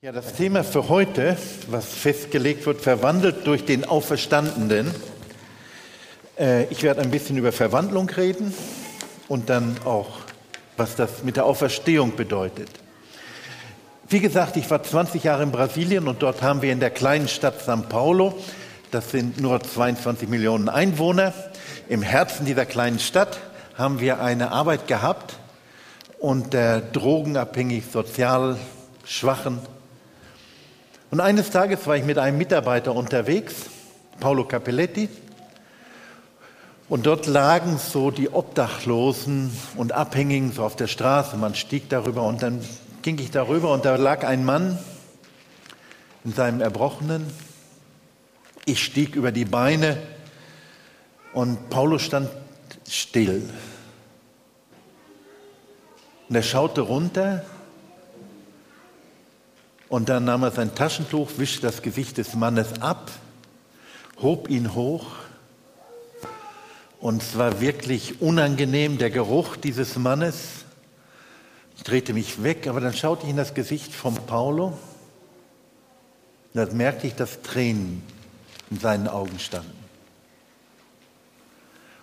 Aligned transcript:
Ja, 0.00 0.12
das 0.12 0.34
Thema 0.34 0.62
für 0.62 0.88
heute, 0.88 1.36
was 1.66 1.86
festgelegt 1.86 2.66
wird, 2.66 2.80
verwandelt 2.80 3.44
durch 3.48 3.64
den 3.64 3.84
Auferstandenen. 3.84 4.94
Äh, 6.38 6.66
ich 6.66 6.84
werde 6.84 7.00
ein 7.00 7.10
bisschen 7.10 7.36
über 7.36 7.50
Verwandlung 7.50 8.08
reden 8.08 8.54
und 9.26 9.50
dann 9.50 9.76
auch, 9.84 10.20
was 10.76 10.94
das 10.94 11.24
mit 11.24 11.34
der 11.34 11.46
Auferstehung 11.46 12.14
bedeutet. 12.14 12.68
Wie 14.08 14.20
gesagt, 14.20 14.56
ich 14.56 14.70
war 14.70 14.84
20 14.84 15.24
Jahre 15.24 15.42
in 15.42 15.50
Brasilien 15.50 16.06
und 16.06 16.22
dort 16.22 16.42
haben 16.42 16.62
wir 16.62 16.70
in 16.70 16.78
der 16.78 16.90
kleinen 16.90 17.26
Stadt 17.26 17.60
São 17.60 17.82
Paulo, 17.82 18.38
das 18.92 19.10
sind 19.10 19.40
nur 19.40 19.60
22 19.60 20.28
Millionen 20.28 20.68
Einwohner, 20.68 21.34
im 21.88 22.02
Herzen 22.02 22.46
dieser 22.46 22.66
kleinen 22.66 23.00
Stadt 23.00 23.40
haben 23.76 23.98
wir 23.98 24.20
eine 24.20 24.52
Arbeit 24.52 24.86
gehabt 24.86 25.34
und 26.20 26.52
der 26.52 26.82
drogenabhängig, 26.82 27.82
sozial 27.92 28.58
schwachen 29.04 29.58
und 31.10 31.20
eines 31.20 31.50
Tages 31.50 31.86
war 31.86 31.96
ich 31.96 32.04
mit 32.04 32.18
einem 32.18 32.38
Mitarbeiter 32.38 32.94
unterwegs, 32.94 33.54
Paolo 34.20 34.44
Capelletti, 34.44 35.08
und 36.88 37.04
dort 37.04 37.26
lagen 37.26 37.78
so 37.78 38.10
die 38.10 38.30
Obdachlosen 38.30 39.50
und 39.76 39.92
Abhängigen 39.92 40.52
so 40.52 40.64
auf 40.64 40.74
der 40.74 40.86
Straße. 40.86 41.36
Man 41.36 41.54
stieg 41.54 41.90
darüber 41.90 42.22
und 42.22 42.42
dann 42.42 42.64
ging 43.02 43.18
ich 43.18 43.30
darüber 43.30 43.72
und 43.72 43.84
da 43.84 43.96
lag 43.96 44.24
ein 44.26 44.44
Mann 44.44 44.78
in 46.24 46.32
seinem 46.32 46.62
Erbrochenen. 46.62 47.26
Ich 48.64 48.82
stieg 48.82 49.16
über 49.16 49.32
die 49.32 49.44
Beine 49.44 49.98
und 51.34 51.68
Paulo 51.68 51.98
stand 51.98 52.30
still. 52.88 53.48
Und 56.28 56.36
er 56.36 56.42
schaute 56.42 56.80
runter 56.80 57.44
und 59.88 60.08
dann 60.08 60.24
nahm 60.24 60.42
er 60.42 60.50
sein 60.50 60.74
Taschentuch, 60.74 61.30
wischte 61.38 61.62
das 61.62 61.82
Gesicht 61.82 62.18
des 62.18 62.34
Mannes 62.34 62.82
ab, 62.82 63.10
hob 64.20 64.50
ihn 64.50 64.74
hoch. 64.74 65.06
Und 67.00 67.22
es 67.22 67.38
war 67.38 67.60
wirklich 67.60 68.20
unangenehm, 68.20 68.98
der 68.98 69.10
Geruch 69.10 69.56
dieses 69.56 69.96
Mannes. 69.96 70.64
Ich 71.76 71.84
drehte 71.84 72.12
mich 72.12 72.42
weg, 72.42 72.66
aber 72.66 72.80
dann 72.80 72.92
schaute 72.92 73.24
ich 73.24 73.30
in 73.30 73.36
das 73.36 73.54
Gesicht 73.54 73.94
von 73.94 74.14
Paulo. 74.14 74.66
Und 74.66 74.76
dann 76.54 76.76
merkte 76.76 77.06
ich, 77.06 77.14
dass 77.14 77.40
Tränen 77.42 78.02
in 78.70 78.80
seinen 78.80 79.08
Augen 79.08 79.38
standen. 79.38 79.78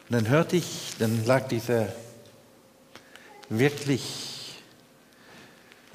Und 0.09 0.16
dann 0.16 0.30
hörte 0.30 0.55
ich, 0.55 0.94
dann 0.97 1.25
lag 1.25 1.47
dieser 1.49 1.88
wirklich 3.49 4.34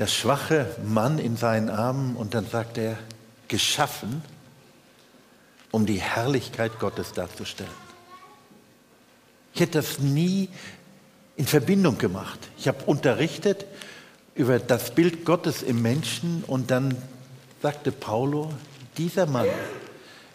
der 0.01 0.07
schwache 0.07 0.67
Mann 0.83 1.19
in 1.19 1.37
seinen 1.37 1.69
Armen 1.69 2.17
und 2.17 2.33
dann 2.33 2.49
sagt 2.49 2.79
er, 2.79 2.97
geschaffen, 3.49 4.23
um 5.71 5.85
die 5.85 6.01
Herrlichkeit 6.01 6.79
Gottes 6.79 7.13
darzustellen. 7.13 7.71
Ich 9.53 9.61
hätte 9.61 9.73
das 9.73 9.99
nie 9.99 10.49
in 11.37 11.47
Verbindung 11.47 11.99
gemacht. 11.99 12.39
Ich 12.57 12.67
habe 12.67 12.83
unterrichtet 12.87 13.67
über 14.35 14.59
das 14.59 14.95
Bild 14.95 15.27
Gottes 15.27 15.63
im 15.63 15.83
Menschen 15.83 16.45
und 16.47 16.71
dann 16.71 16.97
sagte 17.61 17.93
Paulo, 17.93 18.55
dieser 18.97 19.27
Mann 19.27 19.49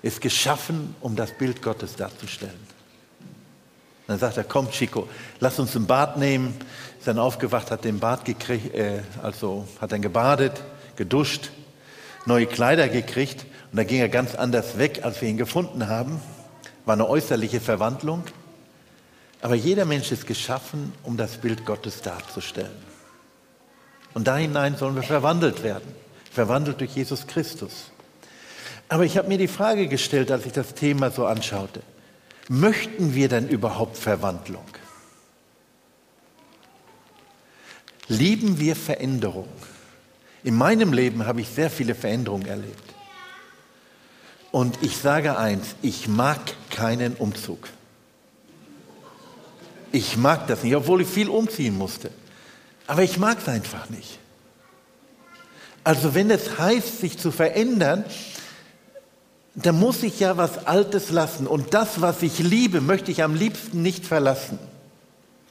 ist 0.04 0.22
geschaffen, 0.22 0.94
um 1.02 1.16
das 1.16 1.32
Bild 1.32 1.64
Gottes 1.64 1.96
darzustellen. 1.96 2.75
Dann 4.08 4.20
sagt 4.20 4.38
er, 4.38 4.44
komm 4.44 4.70
Chico, 4.70 5.08
lass 5.40 5.60
uns 5.60 5.76
ein 5.76 5.88
Bad 5.88 6.18
nehmen. 6.18 6.56
Ist 6.98 7.08
dann 7.08 7.20
aufgewacht, 7.20 7.72
hat 7.72 7.84
den 7.84 8.00
Bad 8.00 8.26
gekriegt, 8.26 8.74
äh, 8.76 9.02
also 9.24 9.68
hat 9.82 9.92
dann 9.92 10.02
gebadet, 10.02 10.64
geduscht, 10.96 11.50
neue 12.26 12.46
Kleider 12.46 12.88
gekriegt 12.88 13.46
und 13.72 13.78
dann 13.78 13.88
ging 13.88 14.00
er 14.00 14.10
ganz 14.10 14.36
anders 14.36 14.78
weg, 14.78 15.02
als 15.04 15.22
wir 15.22 15.30
ihn 15.30 15.38
gefunden 15.38 15.88
haben. 15.88 16.22
War 16.86 16.94
eine 16.94 17.10
äußerliche 17.10 17.60
Verwandlung. 17.60 18.24
Aber 19.42 19.56
jeder 19.56 19.86
Mensch 19.86 20.12
ist 20.12 20.26
geschaffen, 20.26 20.94
um 21.04 21.18
das 21.18 21.38
Bild 21.38 21.66
Gottes 21.66 22.02
darzustellen. 22.02 22.72
Und 24.14 24.28
da 24.28 24.38
hinein 24.38 24.78
sollen 24.78 24.96
wir 24.96 25.04
verwandelt 25.04 25.62
werden. 25.62 25.94
Verwandelt 26.32 26.80
durch 26.80 26.96
Jesus 26.96 27.28
Christus. 27.28 27.92
Aber 28.88 29.04
ich 29.04 29.18
habe 29.18 29.28
mir 29.28 29.38
die 29.38 29.48
Frage 29.48 29.88
gestellt, 29.88 30.32
als 30.32 30.46
ich 30.46 30.54
das 30.54 30.74
Thema 30.74 31.12
so 31.12 31.26
anschaute. 31.26 31.82
Möchten 32.48 33.16
wir 33.16 33.28
denn 33.28 33.50
überhaupt 33.50 33.98
Verwandlung? 33.98 34.66
Lieben 38.08 38.60
wir 38.60 38.76
Veränderung? 38.76 39.48
In 40.44 40.56
meinem 40.56 40.94
Leben 40.94 41.26
habe 41.26 41.42
ich 41.42 41.50
sehr 41.50 41.72
viele 41.72 41.96
Veränderungen 41.96 42.46
erlebt. 42.46 42.94
Und 44.52 44.78
ich 44.84 44.98
sage 44.98 45.38
eins, 45.38 45.76
ich 45.82 46.08
mag 46.08 46.40
keinen 46.70 47.16
Umzug. 47.16 47.68
Ich 49.92 50.18
mag 50.18 50.46
das 50.48 50.64
nicht, 50.64 50.76
obwohl 50.76 51.02
ich 51.02 51.08
viel 51.08 51.30
umziehen 51.30 51.78
musste. 51.78 52.12
Aber 52.86 53.02
ich 53.02 53.18
mag 53.18 53.40
es 53.40 53.48
einfach 53.48 53.90
nicht. 53.90 54.20
Also 55.84 56.14
wenn 56.14 56.30
es 56.30 56.60
heißt, 56.60 57.00
sich 57.00 57.18
zu 57.18 57.32
verändern, 57.32 58.06
da 59.56 59.72
muss 59.72 60.04
ich 60.04 60.20
ja 60.20 60.38
was 60.38 60.68
Altes 60.68 61.12
lassen. 61.12 61.48
Und 61.48 61.74
das, 61.74 62.02
was 62.02 62.22
ich 62.22 62.40
liebe, 62.40 62.82
möchte 62.82 63.12
ich 63.12 63.24
am 63.24 63.36
liebsten 63.36 63.82
nicht 63.82 64.06
verlassen. 64.06 64.60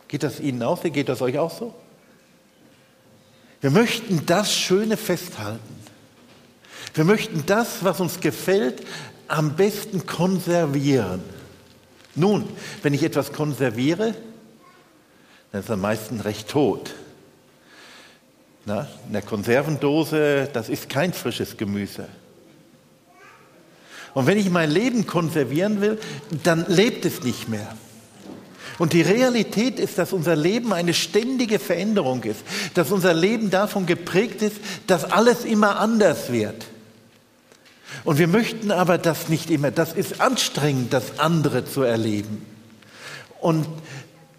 Geht 0.09 0.23
das 0.23 0.41
Ihnen 0.41 0.63
auch 0.63 0.83
so? 0.83 0.91
Geht 0.91 1.09
das 1.09 1.23
euch 1.23 1.39
auch 1.39 1.51
so? 1.51 1.75
Wir 3.63 3.71
möchten 3.71 4.27
das 4.27 4.55
Schöne 4.55 4.99
festhalten. 4.99 5.75
Wir 6.93 7.05
möchten 7.05 7.45
das, 7.47 7.83
was 7.83 7.99
uns 7.99 8.21
gefällt, 8.21 8.83
am 9.27 9.57
besten 9.57 10.07
konservieren. 10.07 11.23
Nun, 12.15 12.47
wenn 12.83 12.93
ich 12.93 13.03
etwas 13.03 13.33
konserviere, 13.33 14.15
dann 15.51 15.61
ist 15.61 15.67
es 15.67 15.71
am 15.71 15.81
meisten 15.81 16.21
recht 16.21 16.49
tot. 16.49 16.95
Na, 18.67 18.87
in 19.07 19.15
der 19.15 19.23
Konservendose, 19.23 20.49
das 20.53 20.69
ist 20.69 20.89
kein 20.89 21.13
frisches 21.13 21.57
Gemüse. 21.57 22.07
Und 24.15 24.27
wenn 24.27 24.39
ich 24.39 24.49
mein 24.49 24.71
Leben 24.71 25.07
konservieren 25.07 25.81
will, 25.81 25.99
dann 26.45 26.65
lebt 26.69 27.05
es 27.05 27.23
nicht 27.23 27.49
mehr. 27.49 27.77
Und 28.79 28.93
die 28.93 29.03
Realität 29.03 29.79
ist, 29.79 29.99
dass 29.99 30.13
unser 30.13 30.35
Leben 30.35 30.73
eine 30.73 30.95
ständige 30.95 31.59
Veränderung 31.59 32.23
ist, 32.25 32.41
dass 32.75 32.91
unser 32.91 33.15
Leben 33.15 33.51
davon 33.51 33.87
geprägt 33.87 34.43
ist, 34.43 34.57
dass 34.87 35.05
alles 35.05 35.45
immer 35.45 35.79
anders 35.79 36.33
wird. 36.33 36.67
Und 38.03 38.19
wir 38.19 38.27
möchten 38.27 38.71
aber 38.71 38.99
das 38.99 39.29
nicht 39.29 39.51
immer. 39.51 39.71
Das 39.71 39.93
ist 39.93 40.21
anstrengend, 40.21 40.93
das 40.93 41.19
andere 41.19 41.65
zu 41.65 41.83
erleben. 41.83 42.45
Und 43.41 43.67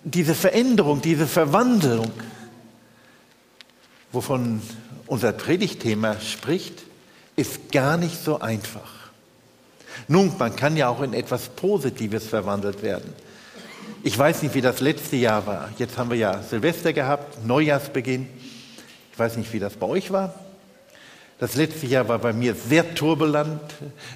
diese 0.03 0.35
Veränderung, 0.35 1.01
diese 1.01 1.27
Verwandlung, 1.27 2.11
wovon 4.11 4.61
unser 5.07 5.31
Predigtthema 5.31 6.19
spricht, 6.19 6.83
ist 7.35 7.71
gar 7.71 7.97
nicht 7.97 8.23
so 8.23 8.39
einfach. 8.39 8.94
Nun, 10.07 10.31
man 10.37 10.55
kann 10.55 10.77
ja 10.77 10.89
auch 10.89 11.01
in 11.01 11.13
etwas 11.13 11.49
Positives 11.49 12.27
verwandelt 12.27 12.81
werden. 12.81 13.13
Ich 14.03 14.17
weiß 14.17 14.43
nicht, 14.43 14.53
wie 14.53 14.61
das 14.61 14.81
letzte 14.81 15.15
Jahr 15.15 15.47
war. 15.47 15.69
Jetzt 15.77 15.97
haben 15.97 16.09
wir 16.09 16.17
ja 16.17 16.41
Silvester 16.43 16.93
gehabt, 16.93 17.43
Neujahrsbeginn. 17.45 18.27
Ich 19.11 19.17
weiß 19.17 19.37
nicht, 19.37 19.51
wie 19.53 19.59
das 19.59 19.73
bei 19.73 19.87
euch 19.87 20.11
war. 20.11 20.35
Das 21.39 21.55
letzte 21.55 21.85
Jahr 21.85 22.07
war 22.07 22.19
bei 22.19 22.31
mir 22.31 22.55
sehr 22.55 22.95
turbulent 22.95 23.61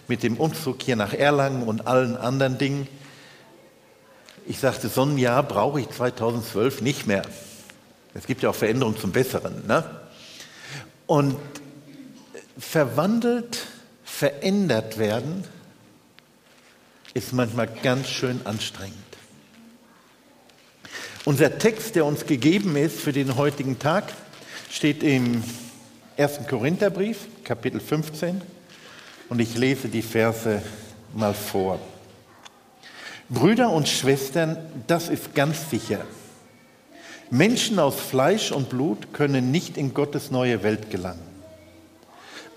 mit 0.08 0.24
dem 0.24 0.38
Umzug 0.38 0.82
hier 0.84 0.96
nach 0.96 1.14
Erlangen 1.14 1.64
und 1.64 1.86
allen 1.88 2.16
anderen 2.16 2.58
Dingen. 2.58 2.88
Ich 4.46 4.60
sagte, 4.60 4.88
so 4.88 5.04
ein 5.04 5.18
Jahr 5.18 5.44
brauche 5.44 5.82
ich 5.82 5.90
2012 5.90 6.82
nicht 6.82 7.08
mehr. 7.08 7.24
Es 8.14 8.26
gibt 8.26 8.42
ja 8.42 8.50
auch 8.50 8.56
Veränderungen 8.56 8.98
zum 8.98 9.12
Besseren. 9.12 9.68
Ne? 9.68 9.84
Und 11.08 11.38
verwandelt, 12.58 13.66
verändert 14.04 14.98
werden, 14.98 15.44
ist 17.14 17.34
manchmal 17.34 17.68
ganz 17.68 18.10
schön 18.10 18.42
anstrengend. 18.46 18.96
Unser 21.26 21.58
Text, 21.58 21.96
der 21.96 22.06
uns 22.06 22.26
gegeben 22.26 22.76
ist 22.76 23.00
für 23.00 23.12
den 23.12 23.36
heutigen 23.36 23.78
Tag, 23.78 24.06
steht 24.72 25.04
im 25.04 25.44
1. 26.18 26.48
Korintherbrief, 26.48 27.18
Kapitel 27.44 27.80
15, 27.80 28.42
und 29.30 29.40
ich 29.40 29.56
lese 29.58 29.90
die 29.90 30.02
Verse 30.02 30.62
mal 31.14 31.34
vor. 31.34 31.80
Brüder 33.30 33.70
und 33.70 33.88
Schwestern, 33.88 34.58
das 34.88 35.10
ist 35.10 35.36
ganz 35.36 35.70
sicher. 35.70 36.02
Menschen 37.30 37.78
aus 37.78 38.00
Fleisch 38.00 38.52
und 38.52 38.70
Blut 38.70 39.14
können 39.14 39.52
nicht 39.52 39.78
in 39.78 39.94
Gottes 39.94 40.32
neue 40.32 40.64
Welt 40.64 40.90
gelangen. 40.90 41.22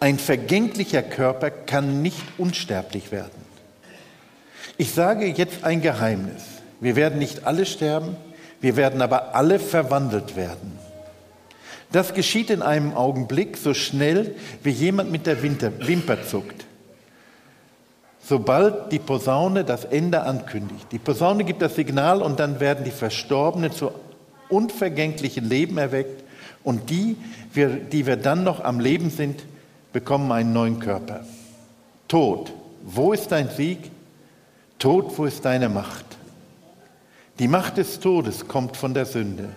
Ein 0.01 0.19
vergänglicher 0.19 1.03
Körper 1.03 1.51
kann 1.51 2.01
nicht 2.01 2.23
unsterblich 2.39 3.13
werden. 3.13 3.42
Ich 4.77 4.93
sage 4.93 5.27
jetzt 5.27 5.65
ein 5.65 5.81
Geheimnis. 5.81 6.43
Wir 6.81 6.97
werden 6.97 7.19
nicht 7.19 7.47
alle 7.47 7.67
sterben, 7.67 8.17
wir 8.61 8.77
werden 8.77 9.03
aber 9.03 9.35
alle 9.35 9.59
verwandelt 9.59 10.37
werden. 10.37 10.79
Das 11.93 12.15
geschieht 12.15 12.51
in 12.51 12.63
einem 12.63 12.95
Augenblick 12.95 13.57
so 13.57 13.75
schnell, 13.75 14.35
wie 14.63 14.71
jemand 14.71 15.13
mit 15.13 15.27
der 15.27 15.43
Wimper 15.43 16.25
zuckt. 16.27 16.65
Sobald 18.25 18.93
die 18.93 18.99
Posaune 18.99 19.65
das 19.65 19.85
Ende 19.85 20.23
ankündigt. 20.23 20.87
Die 20.91 20.99
Posaune 20.99 21.45
gibt 21.45 21.61
das 21.61 21.75
Signal 21.75 22.23
und 22.23 22.41
dann 22.41 22.61
werden 22.61 22.85
die 22.85 22.93
Verstorbenen 22.93 23.73
zu 23.73 23.91
unvergänglichen 24.49 25.49
Leben 25.49 25.77
erweckt 25.77 26.25
und 26.65 26.89
die, 26.89 27.17
die 27.55 28.07
wir 28.07 28.17
dann 28.17 28.45
noch 28.45 28.63
am 28.63 28.81
Leben 28.81 29.11
sind, 29.11 29.43
bekommen 29.93 30.31
einen 30.33 30.53
neuen 30.53 30.79
Körper. 30.79 31.21
Tod, 32.09 32.53
wo 32.85 33.13
ist 33.13 33.33
dein 33.33 33.51
Sieg? 33.51 33.91
Tod, 34.83 35.17
wo 35.17 35.27
ist 35.27 35.45
deine 35.45 35.69
Macht? 35.69 36.05
Die 37.39 37.47
Macht 37.47 37.77
des 37.77 38.01
Todes 38.01 38.49
kommt 38.49 38.77
von 38.77 38.95
der 38.95 39.07
Sünde. 39.07 39.51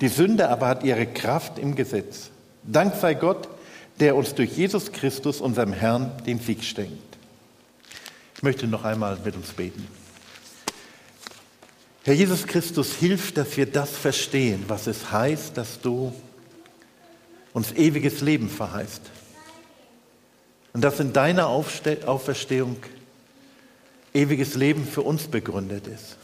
Die 0.00 0.08
Sünde 0.08 0.48
aber 0.48 0.68
hat 0.68 0.82
ihre 0.82 1.06
Kraft 1.06 1.58
im 1.58 1.74
Gesetz. 1.74 2.30
Dank 2.62 2.94
sei 2.94 3.12
Gott, 3.12 3.50
der 4.00 4.16
uns 4.16 4.34
durch 4.34 4.56
Jesus 4.56 4.92
Christus, 4.92 5.42
unserem 5.42 5.74
Herrn, 5.74 6.10
den 6.24 6.40
Sieg 6.40 6.64
schenkt. 6.64 7.18
Ich 8.34 8.42
möchte 8.42 8.66
noch 8.66 8.84
einmal 8.84 9.18
mit 9.22 9.36
uns 9.36 9.52
beten. 9.52 9.86
Herr 12.04 12.14
Jesus 12.14 12.46
Christus, 12.46 12.94
hilf, 12.94 13.32
dass 13.32 13.58
wir 13.58 13.66
das 13.66 13.90
verstehen, 13.90 14.64
was 14.68 14.86
es 14.86 15.12
heißt, 15.12 15.54
dass 15.54 15.82
du 15.82 16.14
uns 17.52 17.72
ewiges 17.72 18.22
Leben 18.22 18.48
verheißt. 18.48 19.02
Und 20.72 20.80
dass 20.80 20.98
in 20.98 21.12
deiner 21.12 21.48
Auferstehung 21.48 22.78
ewiges 24.16 24.54
Leben 24.54 24.84
für 24.84 25.02
uns 25.02 25.28
begründet 25.28 25.86
ist. 25.86 26.16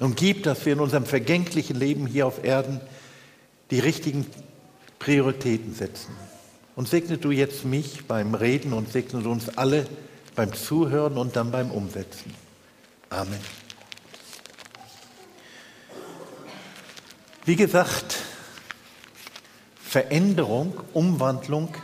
Und 0.00 0.16
gib, 0.16 0.42
dass 0.42 0.64
wir 0.66 0.74
in 0.74 0.80
unserem 0.80 1.06
vergänglichen 1.06 1.76
Leben 1.76 2.06
hier 2.06 2.26
auf 2.26 2.44
Erden 2.44 2.80
die 3.70 3.80
richtigen 3.80 4.26
Prioritäten 4.98 5.74
setzen. 5.74 6.14
Und 6.76 6.88
segne 6.88 7.18
du 7.18 7.30
jetzt 7.30 7.64
mich 7.64 8.06
beim 8.06 8.34
Reden 8.34 8.72
und 8.72 8.92
segne 8.92 9.22
du 9.22 9.30
uns 9.30 9.56
alle 9.56 9.86
beim 10.34 10.52
Zuhören 10.52 11.16
und 11.16 11.36
dann 11.36 11.50
beim 11.50 11.70
Umsetzen. 11.70 12.34
Amen. 13.08 13.38
Wie 17.44 17.56
gesagt, 17.56 18.16
Veränderung, 19.76 20.80
Umwandlung 20.92 21.74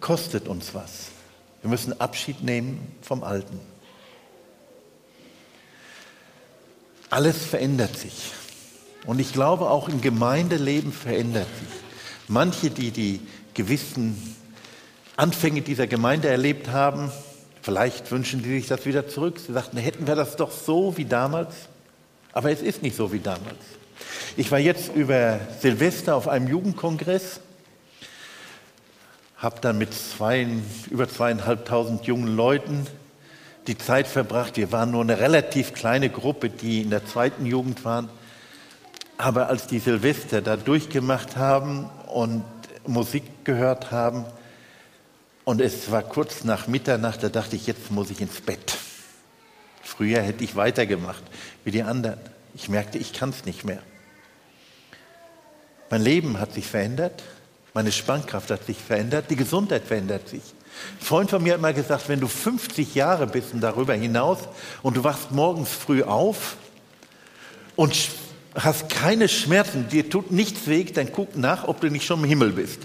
kostet 0.00 0.48
uns 0.48 0.74
was. 0.74 1.08
Wir 1.60 1.68
müssen 1.68 2.00
Abschied 2.00 2.42
nehmen 2.42 2.96
vom 3.02 3.22
Alten. 3.24 3.60
Alles 7.10 7.44
verändert 7.44 7.96
sich. 7.96 8.32
Und 9.06 9.20
ich 9.20 9.32
glaube, 9.32 9.70
auch 9.70 9.88
im 9.88 10.00
Gemeindeleben 10.00 10.92
verändert 10.92 11.48
sich. 11.60 11.80
Manche, 12.28 12.70
die 12.70 12.90
die 12.90 13.20
gewissen 13.52 14.36
Anfänge 15.16 15.60
dieser 15.60 15.86
Gemeinde 15.86 16.28
erlebt 16.28 16.68
haben, 16.68 17.12
vielleicht 17.62 18.10
wünschen 18.10 18.42
sie 18.42 18.50
sich 18.50 18.66
das 18.66 18.86
wieder 18.86 19.08
zurück. 19.08 19.38
Sie 19.38 19.52
sagten, 19.52 19.76
hätten 19.76 20.06
wir 20.06 20.16
das 20.16 20.36
doch 20.36 20.50
so 20.50 20.96
wie 20.96 21.04
damals. 21.04 21.54
Aber 22.32 22.50
es 22.50 22.62
ist 22.62 22.82
nicht 22.82 22.96
so 22.96 23.12
wie 23.12 23.20
damals. 23.20 23.60
Ich 24.36 24.50
war 24.50 24.58
jetzt 24.58 24.94
über 24.94 25.38
Silvester 25.60 26.16
auf 26.16 26.26
einem 26.26 26.48
Jugendkongress, 26.48 27.40
habe 29.36 29.60
dann 29.60 29.78
mit 29.78 29.94
zwei, 29.94 30.48
über 30.90 31.08
zweieinhalbtausend 31.08 32.06
jungen 32.06 32.34
Leuten 32.34 32.86
die 33.66 33.78
Zeit 33.78 34.06
verbracht. 34.06 34.56
Wir 34.56 34.72
waren 34.72 34.90
nur 34.90 35.02
eine 35.02 35.18
relativ 35.18 35.72
kleine 35.72 36.10
Gruppe, 36.10 36.50
die 36.50 36.82
in 36.82 36.90
der 36.90 37.06
zweiten 37.06 37.46
Jugend 37.46 37.84
waren. 37.84 38.08
Aber 39.16 39.48
als 39.48 39.66
die 39.66 39.78
Silvester 39.78 40.42
da 40.42 40.56
durchgemacht 40.56 41.36
haben 41.36 41.88
und 42.08 42.44
Musik 42.86 43.44
gehört 43.44 43.90
haben, 43.90 44.24
und 45.44 45.60
es 45.60 45.90
war 45.90 46.02
kurz 46.02 46.44
nach 46.44 46.66
Mitternacht, 46.68 47.22
da 47.22 47.28
dachte 47.28 47.56
ich, 47.56 47.66
jetzt 47.66 47.90
muss 47.90 48.10
ich 48.10 48.20
ins 48.20 48.40
Bett. 48.40 48.78
Früher 49.82 50.22
hätte 50.22 50.42
ich 50.42 50.56
weitergemacht 50.56 51.22
wie 51.64 51.70
die 51.70 51.82
anderen. 51.82 52.18
Ich 52.54 52.70
merkte, 52.70 52.96
ich 52.96 53.12
kann 53.12 53.28
es 53.28 53.44
nicht 53.44 53.64
mehr. 53.64 53.82
Mein 55.90 56.00
Leben 56.00 56.40
hat 56.40 56.54
sich 56.54 56.66
verändert, 56.66 57.22
meine 57.74 57.92
Spannkraft 57.92 58.50
hat 58.50 58.64
sich 58.64 58.78
verändert, 58.78 59.26
die 59.28 59.36
Gesundheit 59.36 59.84
verändert 59.84 60.28
sich. 60.28 60.53
Ein 61.00 61.04
Freund 61.04 61.30
von 61.30 61.42
mir 61.42 61.54
hat 61.54 61.60
mal 61.60 61.74
gesagt, 61.74 62.08
wenn 62.08 62.20
du 62.20 62.28
50 62.28 62.94
Jahre 62.94 63.26
bist 63.26 63.52
und 63.52 63.60
darüber 63.60 63.94
hinaus 63.94 64.38
und 64.82 64.96
du 64.96 65.04
wachst 65.04 65.30
morgens 65.30 65.70
früh 65.70 66.02
auf 66.02 66.56
und 67.76 68.10
hast 68.54 68.88
keine 68.88 69.28
Schmerzen, 69.28 69.88
dir 69.88 70.08
tut 70.08 70.30
nichts 70.30 70.66
weh, 70.66 70.84
dann 70.84 71.12
guck 71.12 71.36
nach, 71.36 71.66
ob 71.66 71.80
du 71.80 71.90
nicht 71.90 72.06
schon 72.06 72.22
im 72.22 72.28
Himmel 72.28 72.52
bist. 72.52 72.80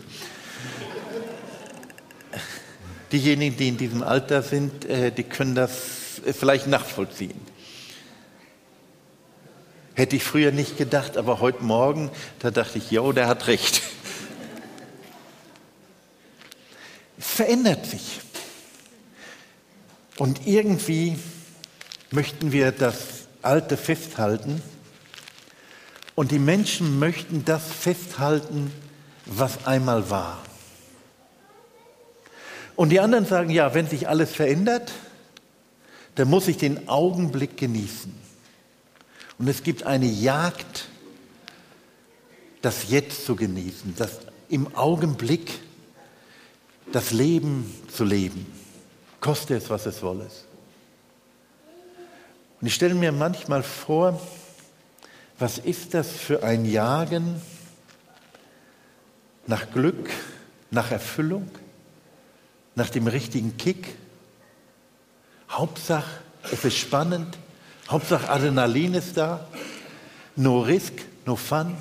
Diejenigen, 3.11 3.57
die 3.57 3.67
in 3.69 3.77
diesem 3.77 4.03
Alter 4.03 4.43
sind, 4.43 4.85
äh, 4.85 5.11
die 5.11 5.23
können 5.23 5.55
das 5.55 6.21
äh, 6.25 6.33
vielleicht 6.33 6.67
nachvollziehen. 6.67 7.39
Hätte 9.95 10.15
ich 10.15 10.23
früher 10.23 10.51
nicht 10.51 10.77
gedacht, 10.77 11.17
aber 11.17 11.39
heute 11.39 11.63
Morgen, 11.63 12.11
da 12.39 12.51
dachte 12.51 12.77
ich, 12.77 12.91
jo, 12.91 13.11
der 13.11 13.27
hat 13.27 13.47
recht. 13.47 13.81
Es 17.17 17.18
verändert 17.29 17.85
sich. 17.85 18.19
Und 20.17 20.45
irgendwie 20.45 21.17
möchten 22.11 22.51
wir 22.51 22.71
das 22.71 22.97
Alte 23.41 23.77
festhalten. 23.77 24.61
Und 26.15 26.31
die 26.31 26.39
Menschen 26.39 26.99
möchten 26.99 27.45
das 27.45 27.63
festhalten, 27.71 28.73
was 29.25 29.65
einmal 29.65 30.09
war. 30.09 30.43
Und 32.75 32.89
die 32.89 32.99
anderen 32.99 33.25
sagen, 33.25 33.49
ja, 33.49 33.73
wenn 33.73 33.87
sich 33.87 34.07
alles 34.09 34.33
verändert, 34.35 34.91
dann 36.15 36.29
muss 36.29 36.47
ich 36.47 36.57
den 36.57 36.89
Augenblick 36.89 37.55
genießen. 37.55 38.13
Und 39.37 39.47
es 39.47 39.63
gibt 39.63 39.83
eine 39.83 40.05
Jagd, 40.05 40.87
das 42.61 42.89
Jetzt 42.89 43.25
zu 43.25 43.35
genießen, 43.35 43.95
das 43.97 44.19
im 44.49 44.75
Augenblick 44.75 45.61
das 46.91 47.11
Leben 47.11 47.71
zu 47.93 48.03
leben, 48.03 48.45
koste 49.19 49.55
es, 49.55 49.69
was 49.69 49.85
es 49.85 50.01
wolle. 50.01 50.27
Und 52.61 52.67
ich 52.67 52.73
stelle 52.73 52.95
mir 52.95 53.11
manchmal 53.11 53.63
vor, 53.63 54.19
was 55.37 55.57
ist 55.57 55.93
das 55.93 56.11
für 56.11 56.43
ein 56.43 56.65
Jagen 56.65 57.41
nach 59.47 59.71
Glück, 59.71 60.09
nach 60.69 60.91
Erfüllung, 60.91 61.49
nach 62.75 62.89
dem 62.89 63.07
richtigen 63.07 63.55
Kick? 63.57 63.95
Hauptsache, 65.49 66.21
es 66.51 66.65
ist 66.65 66.77
spannend, 66.77 67.37
Hauptsache 67.87 68.29
Adrenalin 68.29 68.93
ist 68.93 69.17
da, 69.17 69.47
no 70.35 70.61
risk, 70.61 70.93
no 71.25 71.35
fun. 71.35 71.75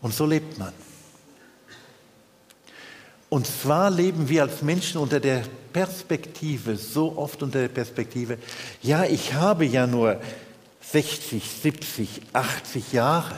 Und 0.00 0.14
so 0.14 0.26
lebt 0.26 0.58
man. 0.58 0.72
Und 3.28 3.46
zwar 3.46 3.90
leben 3.90 4.28
wir 4.28 4.42
als 4.42 4.62
Menschen 4.62 5.00
unter 5.00 5.20
der 5.20 5.42
Perspektive, 5.72 6.76
so 6.76 7.16
oft 7.18 7.42
unter 7.42 7.60
der 7.60 7.68
Perspektive, 7.68 8.38
ja, 8.82 9.04
ich 9.04 9.34
habe 9.34 9.66
ja 9.66 9.86
nur 9.86 10.20
60, 10.80 11.42
70, 11.62 12.22
80 12.32 12.92
Jahre. 12.92 13.36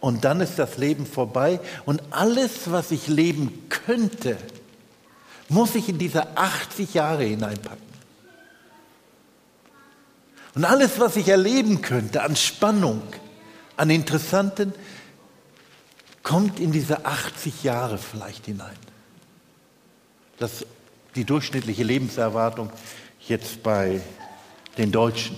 Und 0.00 0.24
dann 0.24 0.40
ist 0.40 0.58
das 0.58 0.78
Leben 0.78 1.06
vorbei 1.06 1.60
und 1.84 2.02
alles, 2.10 2.70
was 2.70 2.90
ich 2.90 3.06
leben 3.06 3.66
könnte, 3.68 4.36
muss 5.48 5.74
ich 5.74 5.88
in 5.88 5.98
diese 5.98 6.36
80 6.36 6.94
Jahre 6.94 7.24
hineinpacken. 7.24 7.90
Und 10.54 10.64
alles, 10.64 10.98
was 10.98 11.16
ich 11.16 11.28
erleben 11.28 11.80
könnte 11.82 12.22
an 12.22 12.34
Spannung, 12.34 13.02
an 13.76 13.90
Interessanten, 13.90 14.72
kommt 16.22 16.60
in 16.60 16.72
diese 16.72 17.04
80 17.04 17.64
Jahre 17.64 17.98
vielleicht 17.98 18.46
hinein. 18.46 18.76
Das 20.38 20.64
die 21.16 21.24
durchschnittliche 21.24 21.82
Lebenserwartung 21.82 22.70
jetzt 23.26 23.62
bei 23.62 24.00
den 24.78 24.92
Deutschen. 24.92 25.36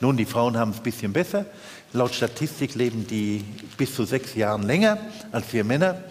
Nun, 0.00 0.16
die 0.16 0.24
Frauen 0.24 0.56
haben 0.56 0.72
es 0.72 0.78
ein 0.78 0.82
bisschen 0.82 1.12
besser. 1.12 1.46
Laut 1.92 2.14
Statistik 2.14 2.74
leben 2.74 3.06
die 3.06 3.44
bis 3.76 3.94
zu 3.94 4.04
sechs 4.04 4.34
Jahren 4.34 4.62
länger 4.62 4.98
als 5.32 5.52
wir 5.52 5.64
Männer. 5.64 6.02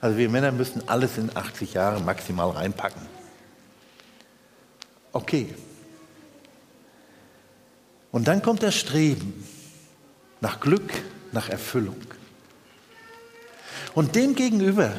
Also 0.00 0.16
wir 0.16 0.28
Männer 0.28 0.52
müssen 0.52 0.88
alles 0.88 1.18
in 1.18 1.36
80 1.36 1.74
Jahre 1.74 2.00
maximal 2.00 2.50
reinpacken. 2.50 3.02
Okay, 5.12 5.48
und 8.12 8.26
dann 8.28 8.42
kommt 8.42 8.62
das 8.62 8.76
Streben 8.76 9.44
nach 10.40 10.60
Glück, 10.60 10.90
nach 11.32 11.48
Erfüllung. 11.48 11.96
Und 13.94 14.14
demgegenüber 14.14 14.92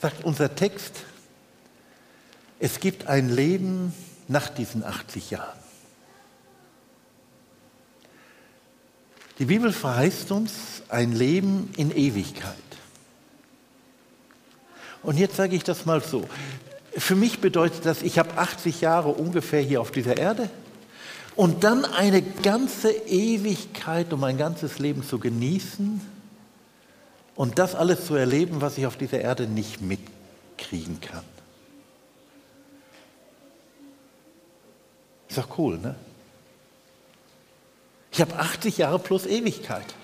sagt 0.00 0.24
unser 0.24 0.54
Text, 0.54 1.04
es 2.58 2.80
gibt 2.80 3.06
ein 3.06 3.28
Leben 3.28 3.92
nach 4.28 4.48
diesen 4.48 4.82
80 4.82 5.30
Jahren. 5.30 5.58
Die 9.38 9.44
Bibel 9.44 9.72
verheißt 9.72 10.32
uns 10.32 10.52
ein 10.88 11.12
Leben 11.12 11.70
in 11.76 11.94
Ewigkeit. 11.94 12.54
Und 15.02 15.18
jetzt 15.18 15.36
sage 15.36 15.54
ich 15.54 15.62
das 15.62 15.84
mal 15.84 16.02
so. 16.02 16.26
Für 16.96 17.14
mich 17.14 17.40
bedeutet 17.40 17.84
das, 17.84 18.00
ich 18.00 18.18
habe 18.18 18.38
80 18.38 18.80
Jahre 18.80 19.10
ungefähr 19.10 19.60
hier 19.60 19.82
auf 19.82 19.90
dieser 19.90 20.16
Erde 20.16 20.48
und 21.36 21.64
dann 21.64 21.84
eine 21.84 22.22
ganze 22.22 22.90
Ewigkeit, 22.90 24.10
um 24.14 24.20
mein 24.20 24.38
ganzes 24.38 24.78
Leben 24.78 25.02
zu 25.02 25.18
genießen 25.18 26.15
und 27.36 27.58
das 27.58 27.74
alles 27.74 28.06
zu 28.06 28.14
erleben, 28.14 28.60
was 28.60 28.78
ich 28.78 28.86
auf 28.86 28.96
dieser 28.96 29.20
Erde 29.20 29.46
nicht 29.46 29.80
mitkriegen 29.80 31.00
kann. 31.00 31.24
Ist 35.28 35.38
doch 35.38 35.58
cool, 35.58 35.78
ne? 35.78 35.94
Ich 38.10 38.20
habe 38.22 38.34
80 38.36 38.78
Jahre 38.78 38.98
plus 38.98 39.26
Ewigkeit. 39.26 39.94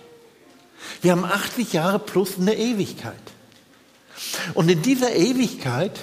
Wir 1.00 1.12
haben 1.12 1.24
80 1.24 1.72
Jahre 1.72 1.98
plus 1.98 2.38
eine 2.38 2.54
Ewigkeit. 2.54 3.14
Und 4.52 4.70
in 4.70 4.82
dieser 4.82 5.14
Ewigkeit 5.14 5.98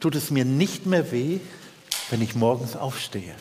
tut 0.00 0.14
es 0.14 0.30
mir 0.30 0.46
nicht 0.46 0.86
mehr 0.86 1.12
weh, 1.12 1.40
wenn 2.08 2.22
ich 2.22 2.34
morgens 2.34 2.76
aufstehe. 2.76 3.34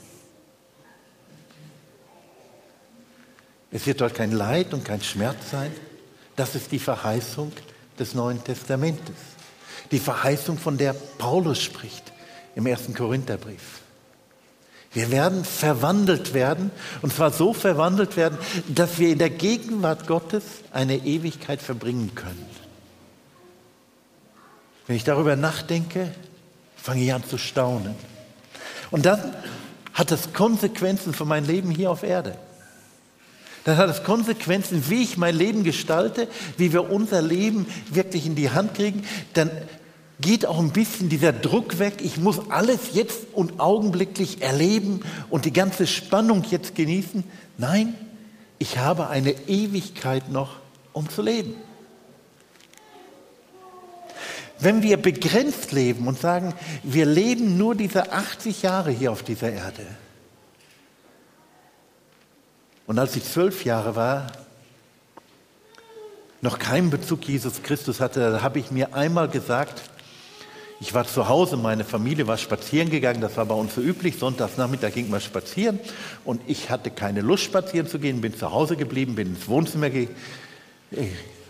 Es 3.72 3.86
wird 3.86 4.02
dort 4.02 4.16
kein 4.16 4.32
Leid 4.32 4.74
und 4.74 4.84
kein 4.84 5.02
Schmerz 5.02 5.52
sein. 5.52 5.72
Das 6.36 6.56
ist 6.56 6.72
die 6.72 6.80
Verheißung 6.80 7.52
des 7.98 8.14
Neuen 8.14 8.44
Testamentes. 8.44 9.16
Die 9.92 10.00
Verheißung, 10.00 10.58
von 10.58 10.78
der 10.78 10.94
Paulus 10.94 11.62
spricht 11.62 12.12
im 12.56 12.66
ersten 12.66 12.94
Korintherbrief. 12.94 13.82
Wir 14.92 15.12
werden 15.12 15.44
verwandelt 15.44 16.34
werden, 16.34 16.72
und 17.02 17.14
zwar 17.14 17.32
so 17.32 17.54
verwandelt 17.54 18.16
werden, 18.16 18.38
dass 18.70 18.98
wir 18.98 19.10
in 19.10 19.20
der 19.20 19.30
Gegenwart 19.30 20.08
Gottes 20.08 20.44
eine 20.72 20.96
Ewigkeit 20.98 21.62
verbringen 21.62 22.16
können. 22.16 22.46
Wenn 24.88 24.96
ich 24.96 25.04
darüber 25.04 25.36
nachdenke, 25.36 26.14
fange 26.78 27.04
ich 27.04 27.14
an 27.14 27.24
zu 27.24 27.38
staunen. 27.38 27.96
Und 28.92 29.06
dann 29.06 29.36
hat 29.94 30.12
es 30.12 30.34
Konsequenzen 30.34 31.14
für 31.14 31.26
mein 31.26 31.46
Leben 31.46 31.72
hier 31.72 31.92
auf 31.92 32.04
Erde. 32.04 32.38
Dann 33.66 33.78
hat 33.78 33.90
es 33.90 34.04
Konsequenzen, 34.04 34.90
wie 34.90 35.02
ich 35.02 35.18
mein 35.18 35.36
Leben 35.36 35.64
gestalte, 35.64 36.28
wie 36.58 36.72
wir 36.72 36.92
unser 36.92 37.22
Leben 37.22 37.66
wirklich 37.92 38.28
in 38.28 38.36
die 38.36 38.52
Hand 38.52 38.76
kriegen. 38.76 39.04
Dann 39.34 39.50
geht 40.22 40.46
auch 40.46 40.60
ein 40.60 40.72
bisschen 40.72 41.10
dieser 41.10 41.34
Druck 41.34 41.80
weg. 41.80 41.96
Ich 42.02 42.18
muss 42.18 42.52
alles 42.52 42.94
jetzt 42.94 43.34
und 43.34 43.60
augenblicklich 43.60 44.44
erleben 44.44 45.02
und 45.32 45.46
die 45.46 45.52
ganze 45.52 45.88
Spannung 45.88 46.44
jetzt 46.52 46.76
genießen. 46.76 47.24
Nein, 47.58 47.96
ich 48.60 48.78
habe 48.78 49.10
eine 49.10 49.32
Ewigkeit 49.48 50.30
noch, 50.30 50.58
um 50.94 51.10
zu 51.10 51.24
leben. 51.24 51.56
Wenn 54.60 54.84
wir 54.84 54.98
begrenzt 54.98 55.72
leben 55.72 56.08
und 56.08 56.20
sagen, 56.20 56.54
wir 56.84 57.08
leben 57.08 57.58
nur 57.58 57.74
diese 57.74 58.12
80 58.12 58.62
Jahre 58.62 58.92
hier 58.92 59.12
auf 59.12 59.24
dieser 59.24 59.52
Erde. 59.52 59.86
Und 62.88 63.00
als 63.00 63.16
ich 63.16 63.24
zwölf 63.24 63.66
Jahre 63.66 63.96
war, 63.96 64.28
noch 66.42 66.60
keinen 66.60 66.90
Bezug 66.92 67.28
Jesus 67.28 67.64
Christus 67.64 68.00
hatte, 68.00 68.20
da 68.32 68.42
habe 68.42 68.60
ich 68.60 68.70
mir 68.70 68.94
einmal 68.94 69.28
gesagt, 69.28 69.82
ich 70.80 70.94
war 70.94 71.08
zu 71.08 71.28
Hause, 71.28 71.58
meine 71.58 71.84
Familie 71.84 72.28
war 72.28 72.38
spazieren 72.38 72.90
gegangen, 72.90 73.22
das 73.22 73.38
war 73.38 73.46
bei 73.46 73.56
uns 73.56 73.74
so 73.74 73.82
üblich, 73.82 74.20
Sonntagsnachmittag 74.20 74.94
ging 74.94 75.10
man 75.10 75.22
spazieren 75.22 75.80
und 76.26 76.42
ich 76.48 76.70
hatte 76.70 76.92
keine 76.92 77.22
Lust 77.22 77.44
spazieren 77.44 77.88
zu 77.88 77.98
gehen, 77.98 78.22
bin 78.22 78.38
zu 78.38 78.52
Hause 78.52 78.76
geblieben, 78.76 79.16
bin 79.16 79.30
ins 79.30 79.48
Wohnzimmer, 79.48 79.90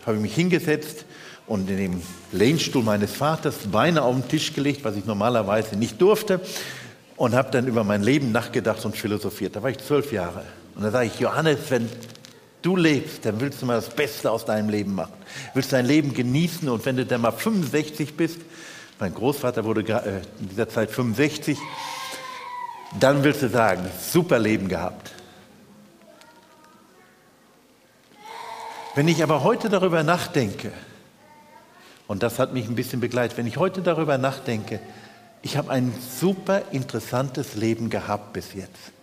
habe 0.05 0.17
mich 0.17 0.35
hingesetzt 0.35 1.05
und 1.47 1.69
in 1.69 1.77
dem 1.77 2.01
Lehnstuhl 2.31 2.83
meines 2.83 3.11
Vaters 3.11 3.55
Beine 3.71 4.03
auf 4.03 4.15
den 4.15 4.27
Tisch 4.29 4.53
gelegt, 4.53 4.85
was 4.85 4.95
ich 4.95 5.05
normalerweise 5.05 5.75
nicht 5.75 5.99
durfte, 6.01 6.39
und 7.17 7.33
habe 7.33 7.49
dann 7.51 7.67
über 7.67 7.83
mein 7.83 8.03
Leben 8.03 8.31
nachgedacht 8.31 8.85
und 8.85 8.95
philosophiert. 8.95 9.55
Da 9.55 9.63
war 9.63 9.69
ich 9.69 9.77
zwölf 9.79 10.11
Jahre. 10.11 10.43
Und 10.75 10.83
da 10.83 10.91
sage 10.91 11.07
ich, 11.07 11.19
Johannes, 11.19 11.59
wenn 11.69 11.89
du 12.61 12.75
lebst, 12.75 13.25
dann 13.25 13.39
willst 13.39 13.61
du 13.61 13.65
mal 13.65 13.75
das 13.75 13.89
Beste 13.89 14.29
aus 14.29 14.45
deinem 14.45 14.69
Leben 14.69 14.95
machen. 14.95 15.13
Willst 15.53 15.71
dein 15.71 15.85
Leben 15.85 16.13
genießen 16.13 16.67
und 16.67 16.85
wenn 16.85 16.97
du 16.97 17.05
dann 17.05 17.21
mal 17.21 17.31
65 17.31 18.15
bist, 18.15 18.39
mein 18.99 19.13
Großvater 19.13 19.63
wurde 19.65 19.81
äh, 19.81 20.21
in 20.39 20.49
dieser 20.49 20.69
Zeit 20.69 20.91
65, 20.91 21.57
dann 22.99 23.23
willst 23.23 23.41
du 23.41 23.49
sagen, 23.49 23.85
super 24.01 24.39
Leben 24.39 24.67
gehabt. 24.67 25.11
Wenn 28.95 29.07
ich 29.09 29.21
aber 29.21 29.43
heute 29.43 29.69
darüber 29.69 30.03
nachdenke, 30.03 30.71
und 32.07 32.23
das 32.23 32.39
hat 32.39 32.53
mich 32.53 32.67
ein 32.67 32.75
bisschen 32.75 32.99
begleitet. 32.99 33.37
Wenn 33.37 33.47
ich 33.47 33.57
heute 33.57 33.81
darüber 33.81 34.17
nachdenke, 34.17 34.79
ich 35.41 35.57
habe 35.57 35.71
ein 35.71 35.93
super 36.19 36.71
interessantes 36.71 37.55
Leben 37.55 37.89
gehabt 37.89 38.33
bis 38.33 38.53
jetzt. 38.53 38.94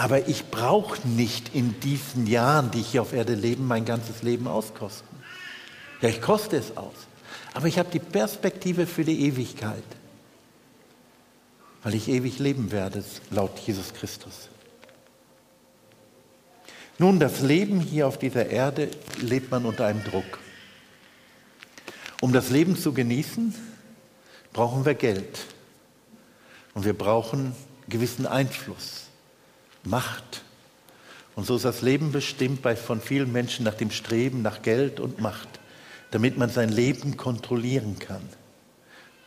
Aber 0.00 0.28
ich 0.28 0.48
brauche 0.52 1.08
nicht 1.08 1.56
in 1.56 1.80
diesen 1.80 2.28
Jahren, 2.28 2.70
die 2.70 2.82
ich 2.82 2.92
hier 2.92 3.02
auf 3.02 3.12
Erde 3.12 3.34
lebe, 3.34 3.62
mein 3.62 3.84
ganzes 3.84 4.22
Leben 4.22 4.46
auskosten. 4.46 5.08
Ja, 6.00 6.08
ich 6.08 6.22
koste 6.22 6.56
es 6.56 6.76
aus. 6.76 6.94
Aber 7.52 7.66
ich 7.66 7.80
habe 7.80 7.90
die 7.90 7.98
Perspektive 7.98 8.86
für 8.86 9.04
die 9.04 9.26
Ewigkeit, 9.26 9.82
weil 11.82 11.96
ich 11.96 12.06
ewig 12.06 12.38
leben 12.38 12.70
werde, 12.70 13.02
laut 13.32 13.58
Jesus 13.58 13.92
Christus. 13.92 14.50
Nun, 16.98 17.18
das 17.18 17.40
Leben 17.40 17.80
hier 17.80 18.06
auf 18.06 18.20
dieser 18.20 18.46
Erde 18.50 18.92
lebt 19.20 19.50
man 19.50 19.66
unter 19.66 19.86
einem 19.86 20.04
Druck. 20.04 20.38
Um 22.20 22.32
das 22.32 22.50
Leben 22.50 22.76
zu 22.76 22.92
genießen, 22.92 23.52
brauchen 24.52 24.84
wir 24.84 24.94
Geld. 24.94 25.40
Und 26.74 26.84
wir 26.84 26.96
brauchen 26.96 27.56
gewissen 27.88 28.26
Einfluss, 28.26 29.07
Macht. 29.84 30.42
Und 31.34 31.46
so 31.46 31.56
ist 31.56 31.64
das 31.64 31.82
Leben 31.82 32.12
bestimmt 32.12 32.62
bei 32.62 32.74
von 32.74 33.00
vielen 33.00 33.30
Menschen 33.32 33.64
nach 33.64 33.74
dem 33.74 33.90
Streben 33.90 34.42
nach 34.42 34.62
Geld 34.62 34.98
und 34.98 35.20
Macht, 35.20 35.48
damit 36.10 36.36
man 36.36 36.50
sein 36.50 36.68
Leben 36.68 37.16
kontrollieren 37.16 37.98
kann 37.98 38.22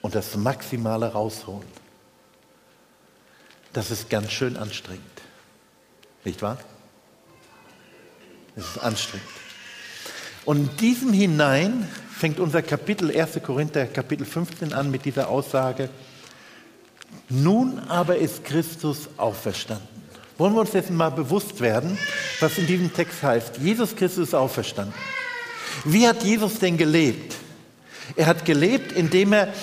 und 0.02 0.16
das 0.16 0.36
Maximale 0.36 1.14
rausholen. 1.14 1.68
Das 3.74 3.92
ist 3.92 4.10
ganz 4.10 4.32
schön 4.32 4.58
anstrengend. 4.58 5.02
Nicht 6.26 6.42
wahr? 6.42 6.58
Es 8.56 8.66
ist 8.66 8.78
anstrengend. 8.80 9.28
Und 10.44 10.58
in 10.58 10.78
diesem 10.78 11.14
hinein 11.14 11.88
fängt 12.12 12.40
unser 12.40 12.62
Kapitel 12.62 13.18
1. 13.18 13.42
Korinther 13.44 13.86
Kapitel 13.86 14.26
15 14.26 14.74
an 14.74 14.92
mit 14.92 15.06
dieser 15.06 15.30
Aussage, 15.30 15.90
nun 17.30 17.80
aber 17.80 18.18
ist 18.18 18.44
Christus 18.44 19.10
auferstanden. 19.18 19.91
Wollen 20.42 20.56
wir 20.56 20.62
uns 20.62 20.72
dessen 20.72 20.98
mal 20.98 21.12
bewusst 21.12 21.62
werden, 21.62 22.00
was 22.40 22.58
in 22.58 22.66
diesem 22.66 22.92
Text 22.92 23.22
heißt? 23.22 23.58
Jesus 23.58 23.96
Christus 23.96 24.30
ist 24.30 24.34
auferstanden. 24.34 24.96
Wie 25.86 26.08
hat 26.08 26.24
Jesus 26.24 26.58
denn 26.58 26.78
gelebt? 26.78 27.36
Er 28.16 28.26
hat 28.26 28.44
gelebt, 28.44 28.92
indem 28.92 29.34
er 29.34 29.54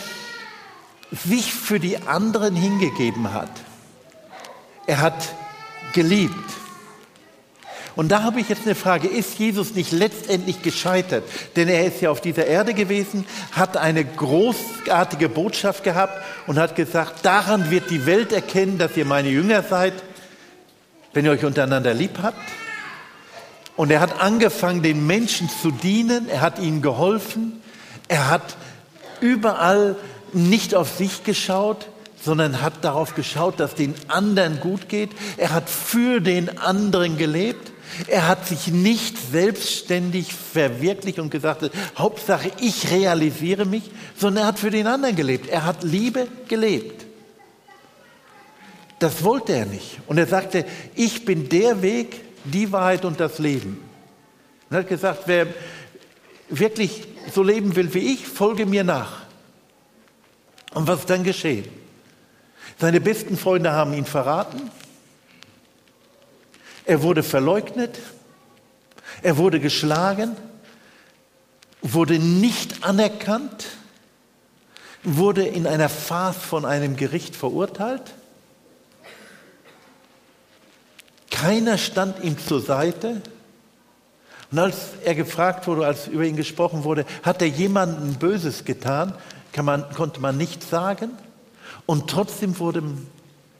sich 1.11 1.52
für 1.52 1.80
die 1.80 1.99
anderen 1.99 2.54
hingegeben 2.54 3.32
hat. 3.32 3.50
Er 4.87 5.00
hat 5.00 5.35
geliebt. 5.94 6.32
Und 7.97 8.11
da 8.11 8.23
habe 8.23 8.38
ich 8.38 8.49
jetzt 8.49 8.64
eine 8.64 8.76
Frage, 8.76 9.08
ist 9.08 9.37
Jesus 9.37 9.75
nicht 9.75 9.90
letztendlich 9.90 10.62
gescheitert? 10.62 11.25
Denn 11.56 11.66
er 11.66 11.87
ist 11.87 12.00
ja 12.02 12.12
auf 12.12 12.20
dieser 12.20 12.47
Erde 12.47 12.73
gewesen, 12.73 13.26
hat 13.50 13.76
eine 13.76 14.04
großartige 14.04 15.28
Botschaft 15.28 15.82
gehabt 15.82 16.23
und 16.47 16.56
hat 16.56 16.76
gesagt, 16.76 17.26
daran 17.26 17.68
wird 17.73 17.90
die 17.90 18.06
Welt 18.06 18.32
erkennen, 18.32 18.78
dass 18.78 18.97
ihr 18.97 19.06
meine 19.06 19.30
Jünger 19.30 19.64
seid, 19.64 19.94
wenn 21.18 21.25
ihr 21.25 21.32
euch 21.32 21.44
untereinander 21.44 21.94
lieb 21.94 22.20
habt. 22.22 22.38
Und 23.75 23.90
er 23.90 23.98
hat 23.98 24.20
angefangen, 24.20 24.84
den 24.84 25.04
Menschen 25.04 25.48
zu 25.48 25.72
dienen, 25.72 26.28
er 26.28 26.40
hat 26.42 26.60
ihnen 26.60 26.80
geholfen, 26.80 27.60
er 28.06 28.30
hat 28.30 28.56
überall 29.20 29.96
nicht 30.32 30.76
auf 30.76 30.96
sich 30.96 31.25
geschaut, 31.25 31.88
sondern 32.22 32.62
hat 32.62 32.84
darauf 32.84 33.16
geschaut, 33.16 33.58
dass 33.58 33.75
den 33.75 33.96
anderen 34.06 34.60
gut 34.60 34.88
geht. 34.88 35.10
Er 35.38 35.50
hat 35.50 35.68
für 35.68 36.20
den 36.20 36.56
anderen 36.56 37.18
gelebt. 37.18 37.72
Er 38.06 38.28
hat 38.28 38.46
sich 38.46 38.68
nicht 38.68 39.16
selbstständig 39.32 40.32
verwirklicht 40.32 41.18
und 41.18 41.30
gesagt, 41.30 41.68
Hauptsache 41.96 42.52
ich 42.60 42.92
realisiere 42.92 43.64
mich, 43.64 43.90
sondern 44.16 44.44
er 44.44 44.46
hat 44.46 44.60
für 44.60 44.70
den 44.70 44.87
anderen 44.87 45.16
gelebt. 45.16 45.48
Er 45.48 45.64
hat 45.64 45.82
Liebe 45.82 46.28
gelebt. 46.46 47.07
Das 48.98 49.22
wollte 49.22 49.52
er 49.52 49.66
nicht. 49.66 50.00
Und 50.06 50.18
er 50.18 50.26
sagte, 50.26 50.64
ich 50.94 51.24
bin 51.24 51.48
der 51.48 51.82
Weg, 51.82 52.20
die 52.44 52.72
Wahrheit 52.72 53.04
und 53.04 53.20
das 53.20 53.38
Leben. 53.38 53.82
Und 54.68 54.76
er 54.76 54.80
hat 54.80 54.88
gesagt, 54.88 55.22
wer 55.26 55.46
wirklich 56.48 57.06
so 57.32 57.42
leben 57.42 57.76
will 57.76 57.92
wie 57.94 58.12
ich, 58.12 58.26
folge 58.26 58.66
mir 58.66 58.84
nach. 58.84 59.22
Und 60.74 60.86
was 60.86 61.00
ist 61.00 61.10
dann 61.10 61.24
geschehen? 61.24 61.66
Seine 62.78 63.00
besten 63.00 63.36
Freunde 63.36 63.72
haben 63.72 63.92
ihn 63.94 64.04
verraten. 64.04 64.70
Er 66.84 67.02
wurde 67.02 67.22
verleugnet, 67.22 67.98
er 69.22 69.36
wurde 69.36 69.60
geschlagen, 69.60 70.36
wurde 71.82 72.18
nicht 72.18 72.84
anerkannt, 72.84 73.66
wurde 75.02 75.46
in 75.46 75.66
einer 75.66 75.88
Farce 75.88 76.38
von 76.38 76.64
einem 76.64 76.96
Gericht 76.96 77.36
verurteilt. 77.36 78.14
Keiner 81.30 81.78
stand 81.78 82.23
ihm 82.23 82.38
zur 82.38 82.61
Seite. 82.61 83.23
Und 84.50 84.58
als 84.58 84.76
er 85.04 85.14
gefragt 85.14 85.66
wurde, 85.66 85.87
als 85.87 86.06
über 86.06 86.25
ihn 86.25 86.37
gesprochen 86.37 86.85
wurde, 86.85 87.04
hat 87.23 87.42
er 87.42 87.49
jemandem 87.49 88.14
Böses 88.14 88.64
getan, 88.64 89.14
man, 89.62 89.90
konnte 89.90 90.20
man 90.20 90.37
nicht 90.37 90.62
sagen. 90.62 91.11
Und 91.87 92.08
trotzdem 92.08 92.58
wurde 92.58 92.82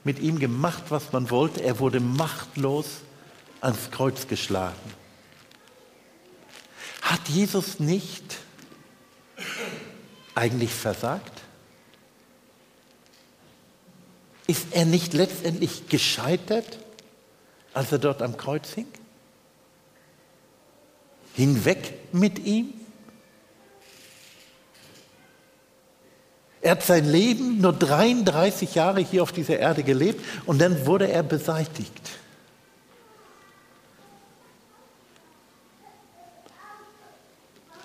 mit 0.05 0.21
ihm 0.21 0.39
gemacht, 0.39 0.85
was 0.91 1.13
man 1.13 1.31
wollte. 1.31 1.63
Er 1.63 1.81
wurde 1.81 2.01
machtlos 2.01 2.87
ans 3.61 3.91
Kreuz 3.91 4.29
geschlagen. 4.29 4.77
Hat 7.03 7.29
Jesus 7.29 7.81
nicht 7.81 8.37
eigentlich 10.35 10.73
versagt? 10.73 11.33
Ist 14.47 14.69
er 14.71 14.87
nicht 14.87 15.15
letztendlich 15.15 15.89
gescheitert, 15.89 16.79
als 17.75 17.93
er 17.93 17.99
dort 17.99 18.23
am 18.23 18.37
Kreuz 18.37 18.73
hing? 18.75 18.89
Hinweg 21.35 21.95
mit 22.13 22.39
ihm? 22.41 22.73
Er 26.61 26.73
hat 26.73 26.83
sein 26.83 27.05
Leben 27.05 27.61
nur 27.61 27.73
33 27.73 28.75
Jahre 28.75 29.01
hier 29.01 29.23
auf 29.23 29.33
dieser 29.33 29.59
Erde 29.59 29.85
gelebt 29.85 30.25
und 30.47 30.61
dann 30.61 30.87
wurde 30.87 31.09
er 31.09 31.23
beseitigt. 31.23 32.19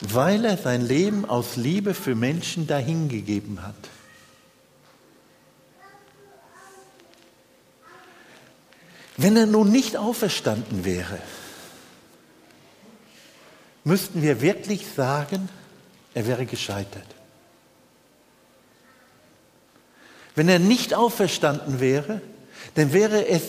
Weil 0.02 0.44
er 0.44 0.58
sein 0.58 0.82
Leben 0.82 1.24
aus 1.24 1.56
Liebe 1.56 1.94
für 1.94 2.16
Menschen 2.16 2.68
dahingegeben 2.68 3.62
hat. 3.62 3.75
Wenn 9.24 9.38
er 9.38 9.46
nun 9.46 9.72
nicht 9.72 9.96
auferstanden 9.96 10.84
wäre, 10.84 11.18
müssten 13.86 14.22
wir 14.22 14.42
wirklich 14.42 14.86
sagen, 14.98 15.48
er 16.13 16.27
wäre 16.27 16.46
gescheitert. 16.46 17.08
Wenn 20.36 20.50
er 20.50 20.60
nicht 20.60 20.94
auferstanden 20.94 21.80
wäre, 21.80 22.20
dann 22.75 22.92
wäre 22.92 23.25
es 23.25 23.44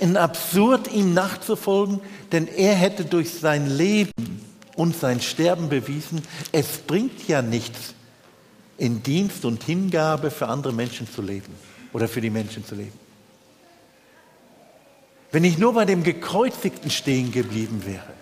ein 0.00 0.16
Absurd, 0.16 0.90
ihm 0.90 1.12
nachzufolgen, 1.12 2.00
denn 2.32 2.48
er 2.48 2.74
hätte 2.74 3.04
durch 3.04 3.34
sein 3.34 3.68
Leben 3.68 4.42
und 4.76 4.98
sein 4.98 5.20
Sterben 5.20 5.68
bewiesen, 5.68 6.22
es 6.52 6.78
bringt 6.78 7.28
ja 7.28 7.42
nichts, 7.42 7.92
in 8.78 9.02
Dienst 9.02 9.44
und 9.44 9.62
Hingabe 9.62 10.30
für 10.30 10.48
andere 10.48 10.72
Menschen 10.72 11.06
zu 11.06 11.20
leben 11.20 11.54
oder 11.92 12.08
für 12.08 12.22
die 12.22 12.30
Menschen 12.30 12.64
zu 12.64 12.76
leben. 12.76 13.01
Wenn 15.32 15.44
ich 15.44 15.56
nur 15.56 15.72
bei 15.72 15.86
dem 15.86 16.04
Gekreuzigten 16.04 16.90
stehen 16.90 17.32
geblieben 17.32 17.82
wäre, 17.86 18.12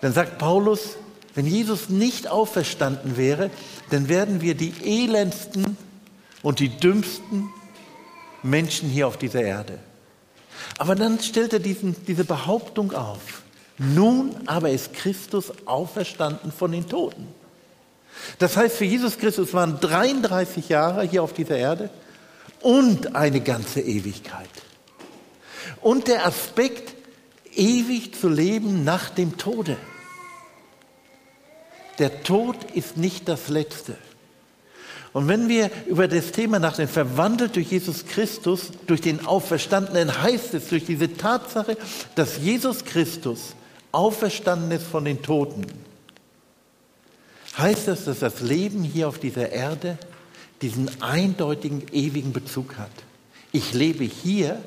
dann 0.00 0.12
sagt 0.12 0.38
Paulus, 0.38 0.96
wenn 1.34 1.46
Jesus 1.46 1.88
nicht 1.88 2.28
auferstanden 2.28 3.16
wäre, 3.16 3.50
dann 3.90 4.08
werden 4.08 4.40
wir 4.40 4.54
die 4.54 4.74
elendsten 4.84 5.76
und 6.42 6.58
die 6.58 6.68
dümmsten 6.68 7.48
Menschen 8.42 8.88
hier 8.88 9.06
auf 9.06 9.16
dieser 9.16 9.42
Erde. 9.42 9.78
Aber 10.78 10.94
dann 10.94 11.20
stellt 11.20 11.52
er 11.52 11.58
diesen, 11.58 11.94
diese 12.06 12.24
Behauptung 12.24 12.92
auf. 12.92 13.42
Nun 13.78 14.34
aber 14.46 14.70
ist 14.70 14.94
Christus 14.94 15.52
auferstanden 15.66 16.50
von 16.50 16.72
den 16.72 16.88
Toten. 16.88 17.28
Das 18.38 18.56
heißt, 18.56 18.76
für 18.76 18.84
Jesus 18.84 19.18
Christus 19.18 19.52
waren 19.52 19.78
33 19.78 20.68
Jahre 20.70 21.04
hier 21.04 21.22
auf 21.22 21.34
dieser 21.34 21.56
Erde 21.56 21.90
und 22.66 23.14
eine 23.14 23.40
ganze 23.42 23.80
Ewigkeit. 23.80 24.50
Und 25.82 26.08
der 26.08 26.26
Aspekt, 26.26 26.96
ewig 27.54 28.18
zu 28.18 28.28
leben 28.28 28.82
nach 28.82 29.08
dem 29.08 29.38
Tode. 29.38 29.76
Der 32.00 32.24
Tod 32.24 32.56
ist 32.74 32.96
nicht 32.96 33.28
das 33.28 33.46
Letzte. 33.46 33.96
Und 35.12 35.28
wenn 35.28 35.48
wir 35.48 35.70
über 35.86 36.08
das 36.08 36.32
Thema 36.32 36.58
nachdenken, 36.58 36.92
verwandelt 36.92 37.54
durch 37.54 37.70
Jesus 37.70 38.04
Christus, 38.04 38.72
durch 38.88 39.00
den 39.00 39.24
Auferstandenen, 39.24 40.20
heißt 40.20 40.54
es 40.54 40.68
durch 40.68 40.84
diese 40.84 41.16
Tatsache, 41.16 41.78
dass 42.16 42.38
Jesus 42.38 42.84
Christus 42.84 43.54
auferstanden 43.92 44.72
ist 44.72 44.88
von 44.88 45.04
den 45.04 45.22
Toten, 45.22 45.66
heißt 47.56 47.86
das, 47.86 48.06
dass 48.06 48.18
das 48.18 48.40
Leben 48.40 48.82
hier 48.82 49.06
auf 49.06 49.20
dieser 49.20 49.52
Erde 49.52 49.98
diesen 50.62 51.02
eindeutigen 51.02 51.86
ewigen 51.92 52.32
Bezug 52.32 52.76
hat. 52.78 52.90
Ich 53.52 53.74
lebe 53.74 54.04
hier 54.04 54.62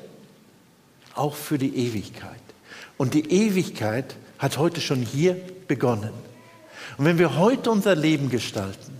auch 1.14 1.34
für 1.34 1.58
die 1.58 1.76
Ewigkeit. 1.76 2.40
Und 2.96 3.14
die 3.14 3.30
Ewigkeit 3.30 4.16
hat 4.38 4.58
heute 4.58 4.80
schon 4.80 5.02
hier 5.02 5.36
begonnen. 5.68 6.12
Und 6.98 7.04
wenn 7.04 7.18
wir 7.18 7.36
heute 7.36 7.70
unser 7.70 7.94
Leben 7.94 8.30
gestalten, 8.30 8.92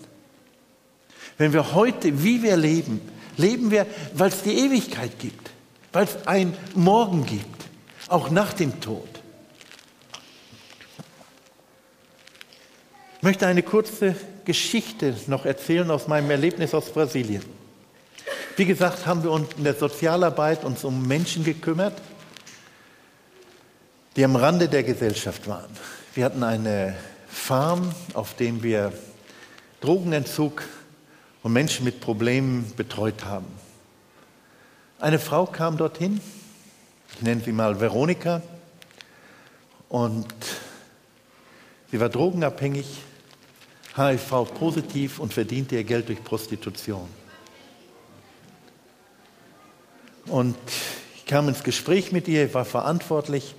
wenn 1.39 1.53
wir 1.53 1.75
heute, 1.75 2.23
wie 2.23 2.43
wir 2.43 2.57
leben, 2.57 3.01
leben 3.37 3.71
wir, 3.71 3.87
weil 4.15 4.29
es 4.29 4.43
die 4.43 4.59
Ewigkeit 4.59 5.19
gibt, 5.19 5.51
weil 5.93 6.05
es 6.05 6.27
ein 6.27 6.57
Morgen 6.75 7.25
gibt, 7.25 7.65
auch 8.09 8.31
nach 8.31 8.53
dem 8.53 8.81
Tod. 8.81 9.09
Ich 13.17 13.23
möchte 13.23 13.47
eine 13.47 13.63
kurze 13.63 14.17
Geschichte 14.45 15.15
noch 15.27 15.45
erzählen 15.47 15.91
aus 15.91 16.09
meinem 16.09 16.31
Erlebnis 16.31 16.75
aus 16.75 16.91
Brasilien. 16.91 17.45
Wie 18.57 18.65
gesagt, 18.65 19.07
haben 19.07 19.23
wir 19.23 19.31
uns 19.31 19.49
in 19.57 19.65
der 19.65 19.75
Sozialarbeit 19.75 20.65
uns 20.65 20.85
um 20.85 21.07
Menschen 21.07 21.45
gekümmert, 21.45 21.95
die 24.17 24.25
am 24.25 24.37
Rande 24.37 24.69
der 24.69 24.83
Gesellschaft 24.83 25.47
waren. 25.47 25.71
Wir 26.15 26.25
hatten 26.25 26.43
eine 26.43 26.97
Farm, 27.29 27.95
auf 28.15 28.35
dem 28.35 28.63
wir 28.63 28.93
Drogenentzug 29.81 30.63
und 31.43 31.53
Menschen 31.53 31.85
mit 31.85 32.01
Problemen 32.01 32.73
betreut 32.77 33.25
haben. 33.25 33.47
Eine 34.99 35.19
Frau 35.19 35.47
kam 35.47 35.79
dorthin, 35.79 36.21
ich 37.15 37.23
nenne 37.23 37.41
sie 37.43 37.53
mal 37.53 37.81
Veronika, 37.81 38.43
und 39.89 40.27
sie 41.91 41.99
war 41.99 42.11
drogenabhängig, 42.11 42.87
HIV-positiv 44.01 45.19
und 45.19 45.33
verdiente 45.33 45.77
ihr 45.77 45.85
Geld 45.85 46.09
durch 46.09 46.23
Prostitution. 46.25 47.09
Und 50.27 50.57
ich 51.17 51.27
kam 51.27 51.49
ins 51.49 51.63
Gespräch 51.63 52.13
mit 52.13 52.29
ihr, 52.29 52.53
war 52.55 52.65
verantwortlich 52.65 53.55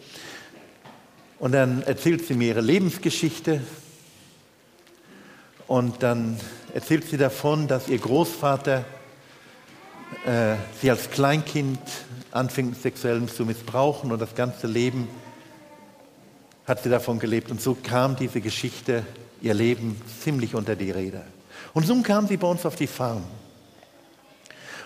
und 1.39 1.53
dann 1.53 1.83
erzählt 1.83 2.25
sie 2.25 2.33
mir 2.33 2.49
ihre 2.49 2.61
Lebensgeschichte. 2.61 3.61
Und 5.67 6.03
dann 6.03 6.39
erzählt 6.73 7.05
sie 7.09 7.17
davon, 7.17 7.67
dass 7.67 7.87
ihr 7.87 7.97
Großvater 7.97 8.85
äh, 10.25 10.55
sie 10.81 10.89
als 10.91 11.09
Kleinkind 11.09 11.79
anfing, 12.31 12.73
sexuell 12.73 13.25
zu 13.27 13.45
missbrauchen 13.45 14.11
und 14.11 14.19
das 14.19 14.35
ganze 14.35 14.67
Leben 14.67 15.07
hat 16.65 16.83
sie 16.83 16.89
davon 16.89 17.19
gelebt. 17.19 17.51
Und 17.51 17.61
so 17.61 17.75
kam 17.75 18.15
diese 18.15 18.41
Geschichte, 18.41 19.05
ihr 19.41 19.53
Leben, 19.53 20.01
ziemlich 20.23 20.55
unter 20.55 20.75
die 20.75 20.91
Räder. 20.91 21.25
Und 21.73 21.85
so 21.85 21.99
kam 22.01 22.27
sie 22.27 22.37
bei 22.37 22.47
uns 22.47 22.65
auf 22.65 22.75
die 22.75 22.87
Farm. 22.87 23.23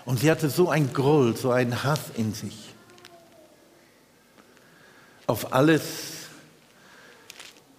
Und 0.05 0.19
sie 0.19 0.29
hatte 0.29 0.49
so 0.49 0.69
ein 0.69 0.93
Groll, 0.93 1.35
so 1.35 1.51
einen 1.51 1.83
Hass 1.83 2.11
in 2.15 2.33
sich. 2.33 2.73
Auf 5.27 5.53
alles, 5.53 5.83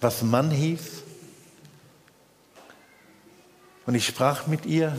was 0.00 0.22
Mann 0.22 0.50
hieß. 0.50 1.02
Und 3.86 3.94
ich 3.94 4.06
sprach 4.06 4.48
mit 4.48 4.66
ihr 4.66 4.98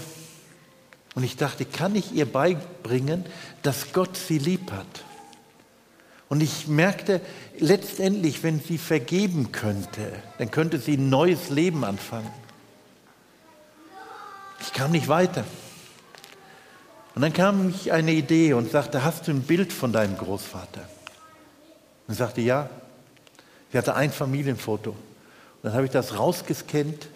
und 1.16 1.24
ich 1.24 1.36
dachte, 1.36 1.66
kann 1.66 1.96
ich 1.96 2.14
ihr 2.14 2.26
beibringen, 2.26 3.26
dass 3.62 3.92
Gott 3.92 4.16
sie 4.16 4.38
lieb 4.38 4.72
hat? 4.72 5.04
Und 6.30 6.42
ich 6.42 6.68
merkte 6.68 7.22
letztendlich, 7.58 8.44
wenn 8.44 8.60
sie 8.60 8.78
vergeben 8.78 9.52
könnte, 9.52 10.12
dann 10.38 10.52
könnte 10.52 10.78
sie 10.78 10.98
ein 10.98 11.10
neues 11.10 11.50
Leben 11.50 11.86
anfangen. 11.86 12.30
Ich 14.60 14.74
kam 14.74 14.92
nicht 14.92 15.08
weiter. 15.08 15.46
Und 17.16 17.22
dann 17.22 17.34
kam 17.34 17.68
mich 17.68 17.92
eine 17.92 18.12
Idee 18.12 18.54
und 18.54 18.70
sagte, 18.70 19.04
hast 19.04 19.28
du 19.28 19.32
ein 19.32 19.42
Bild 19.42 19.72
von 19.72 19.92
deinem 19.92 20.18
Großvater? 20.18 20.82
Und 22.08 22.12
ich 22.12 22.18
sagte, 22.18 22.42
ja. 22.42 22.70
Sie 23.72 23.78
hatte 23.78 23.96
ein 23.96 24.12
Familienfoto. 24.12 24.92
Und 24.92 24.98
dann 25.64 25.74
habe 25.74 25.86
ich 25.86 25.92
das 25.92 26.18
rausgescannt 26.18 27.08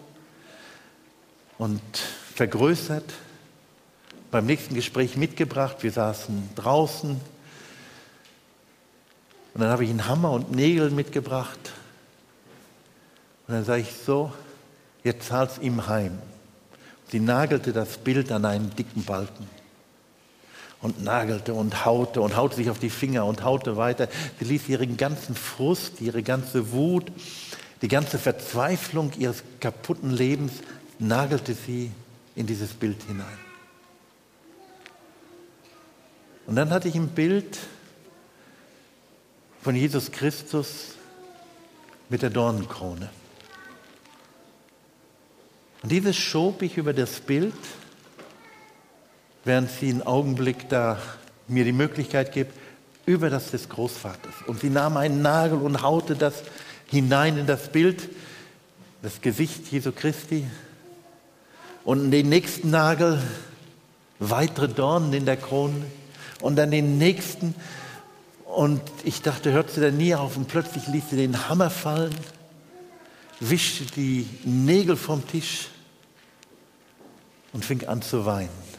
und 1.58 1.82
vergrößert, 2.36 3.13
beim 4.32 4.45
nächsten 4.45 4.74
Gespräch 4.74 5.17
mitgebracht. 5.17 5.78
Wir 5.82 5.91
saßen 5.91 6.50
draußen 6.56 7.19
Und 9.53 9.61
dann 9.61 9.69
habe 9.69 9.83
ich 9.83 9.89
einen 9.89 10.07
Hammer 10.07 10.31
und 10.31 10.51
Nägel 10.51 10.91
mitgebracht. 10.91 11.73
Und 13.47 13.55
dann 13.55 13.65
sage 13.65 13.81
ich 13.81 13.93
so, 14.05 14.31
jetzt 15.03 15.27
zahl's 15.27 15.57
ihm 15.59 15.87
heim. 15.87 16.19
Sie 17.11 17.19
nagelte 17.19 17.73
das 17.73 17.97
Bild 17.97 18.31
an 18.31 18.45
einen 18.45 18.73
dicken 18.75 19.03
Balken 19.03 19.47
und 20.81 21.03
nagelte 21.03 21.53
und 21.53 21.85
haute 21.85 22.21
und 22.21 22.35
haute 22.35 22.55
sich 22.55 22.69
auf 22.69 22.79
die 22.79 22.89
Finger 22.89 23.25
und 23.25 23.43
haute 23.43 23.77
weiter. 23.77 24.07
Sie 24.39 24.45
ließ 24.45 24.69
ihren 24.69 24.97
ganzen 24.97 25.35
Frust, 25.35 26.01
ihre 26.01 26.23
ganze 26.23 26.71
Wut, 26.71 27.11
die 27.81 27.87
ganze 27.87 28.17
Verzweiflung 28.17 29.11
ihres 29.17 29.43
kaputten 29.59 30.11
Lebens, 30.11 30.53
nagelte 30.99 31.53
sie 31.53 31.91
in 32.35 32.47
dieses 32.47 32.73
Bild 32.73 33.03
hinein. 33.03 33.27
Und 36.47 36.55
dann 36.55 36.69
hatte 36.69 36.87
ich 36.87 36.95
ein 36.95 37.09
Bild 37.09 37.57
von 39.62 39.76
Jesus 39.76 40.12
Christus 40.12 40.95
mit 42.10 42.21
der 42.21 42.30
Dornenkrone. 42.30 43.10
Und 45.84 45.91
dieses 45.91 46.15
schob 46.15 46.62
ich 46.62 46.78
über 46.78 46.93
das 46.93 47.19
Bild, 47.19 47.54
während 49.45 49.69
sie 49.71 49.89
einen 49.89 50.02
Augenblick 50.04 50.69
da 50.69 51.00
mir 51.47 51.63
die 51.63 51.71
Möglichkeit 51.71 52.32
gibt, 52.32 52.54
über 53.06 53.30
das 53.30 53.52
des 53.52 53.69
Großvaters. 53.69 54.34
Und 54.47 54.62
sie 54.62 54.69
nahm 54.69 54.97
einen 54.97 55.21
Nagel 55.21 55.60
und 55.60 55.82
haute 55.82 56.15
das 56.15 56.43
hinein 56.88 57.38
in 57.38 57.47
das 57.47 57.69
Bild, 57.69 58.10
das 59.02 59.21
Gesicht 59.21 59.71
Jesu 59.71 59.91
Christi. 59.91 60.45
Und 61.84 62.06
in 62.06 62.12
den 62.12 62.30
nächsten 62.30 62.69
Nagel 62.69 63.21
weitere 64.19 64.67
Dornen 64.67 65.13
in 65.13 65.26
der 65.26 65.38
Krone. 65.38 65.86
Und 66.41 66.56
dann 66.56 66.71
den 66.71 66.97
nächsten. 66.97 67.56
Und 68.55 68.81
ich 69.03 69.21
dachte, 69.21 69.51
hört 69.51 69.71
sie 69.71 69.81
da 69.81 69.91
nie 69.91 70.13
auf. 70.13 70.37
Und 70.37 70.47
plötzlich 70.47 70.87
ließ 70.87 71.11
sie 71.11 71.17
den 71.17 71.49
Hammer 71.49 71.69
fallen 71.69 72.15
wischte 73.41 73.85
die 73.85 74.27
Nägel 74.43 74.95
vom 74.95 75.27
Tisch 75.27 75.69
und 77.51 77.65
fing 77.65 77.85
an 77.87 78.01
zu 78.01 78.25
weinen. 78.25 78.71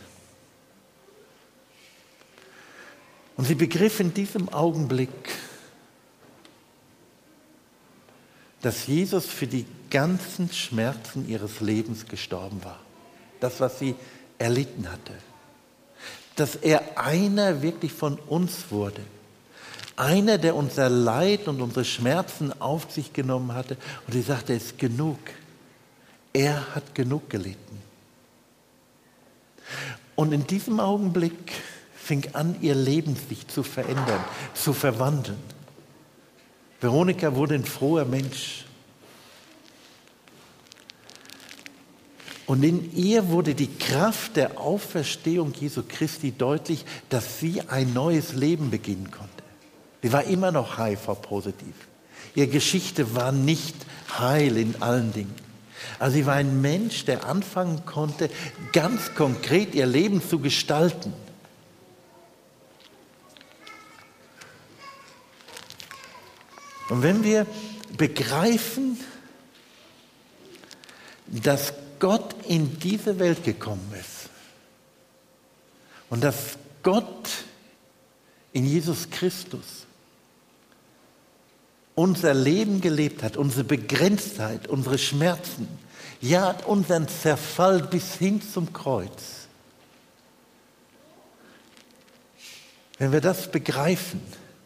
Und 3.37 3.47
sie 3.47 3.57
begriff 3.57 3.99
in 3.99 4.15
diesem 4.15 4.49
Augenblick, 4.51 5.11
dass 8.61 8.87
Jesus 8.87 9.27
für 9.27 9.49
die 9.49 9.67
ganzen 9.91 10.51
Schmerzen 10.53 11.29
ihres 11.29 11.61
Lebens 11.61 12.07
gestorben 12.07 12.63
war. 12.63 12.79
Das, 13.41 13.59
was 13.59 13.81
sie 13.81 13.97
erlitten 14.39 14.91
hatte. 14.91 15.15
Dass 16.37 16.55
er 16.55 16.99
einer 16.99 17.63
wirklich 17.63 17.93
von 17.93 18.17
uns 18.21 18.71
wurde 18.71 19.03
einer, 19.97 20.39
der 20.39 20.57
unser 20.57 20.89
Leid 20.89 21.49
und 21.49 21.61
unsere 21.61 21.85
Schmerzen 21.85 22.53
auf 22.61 22.91
sich 22.91 23.13
genommen 23.13 23.55
hatte. 23.55 23.77
Und 24.07 24.13
sie 24.13 24.23
sagte, 24.23 24.55
es 24.55 24.65
ist 24.65 24.79
genug. 24.79 25.19
Er 26.33 26.75
hat 26.75 26.95
genug 26.95 27.29
gelitten. 27.31 27.79
Und 30.15 30.33
in 30.33 30.47
diesem 30.47 30.81
Augenblick 30.81 31.53
fing 31.95 32.25
an, 32.33 32.57
ihr 32.61 32.75
Leben 32.75 33.17
sich 33.17 33.47
zu 33.49 33.63
verändern, 33.63 34.25
zu 34.55 34.73
verwandeln. 34.73 35.39
Veronika 36.81 37.35
wurde 37.35 37.55
ein 37.55 37.65
froher 37.65 38.05
Mensch. 38.05 38.65
Und 42.47 42.65
in 42.65 42.95
ihr 42.95 43.29
wurde 43.29 43.55
die 43.55 43.73
Kraft 43.73 44.37
der 44.37 44.61
Auferstehung 44.61 45.55
Jesu 45.55 45.85
Christi 45.87 46.33
deutlich, 46.33 46.85
dass 47.09 47.39
sie 47.39 47.63
ein 47.63 47.95
neues 47.95 48.33
Leben 48.33 48.71
beginnen 48.71 49.11
konnte. 49.11 49.42
Sie 50.03 50.13
war 50.13 50.25
immer 50.25 50.51
noch 50.51 50.79
HIV-positiv. 50.79 51.75
Ihre 52.35 52.49
Geschichte 52.49 53.15
war 53.15 53.31
nicht 53.31 53.77
heil 54.19 54.57
in 54.57 54.83
allen 54.83 55.13
Dingen. 55.13 55.35
Also 55.99 56.17
sie 56.17 56.27
war 56.27 56.35
ein 56.35 56.61
Mensch, 56.61 57.05
der 57.05 57.25
anfangen 57.25 57.85
konnte, 57.87 58.31
ganz 58.73 59.15
konkret 59.15 59.75
ihr 59.75 59.87
Leben 59.87 60.21
zu 60.27 60.39
gestalten. 60.39 61.13
Und 66.89 67.03
wenn 67.03 67.23
wir 67.25 67.47
begreifen, 67.97 68.99
dass 71.27 71.73
Gott 71.99 72.35
in 72.49 72.79
diese 72.81 73.19
Welt 73.19 73.45
gekommen 73.45 73.93
ist 73.99 74.29
und 76.11 76.23
dass 76.23 76.59
Gott 76.83 77.29
in 78.53 78.67
Jesus 78.67 79.09
Christus 79.09 79.87
unser 81.95 82.35
Leben 82.35 82.81
gelebt 82.81 83.23
hat, 83.23 83.37
unsere 83.37 83.65
Begrenztheit, 83.65 84.69
unsere 84.69 84.99
Schmerzen, 84.99 85.69
ja 86.21 86.55
unseren 86.67 87.09
Zerfall 87.09 87.83
bis 87.83 88.15
hin 88.15 88.41
zum 88.41 88.73
Kreuz. 88.73 89.49
Wenn 92.99 93.13
wir 93.13 93.21
das 93.21 93.51
begreifen 93.51 94.23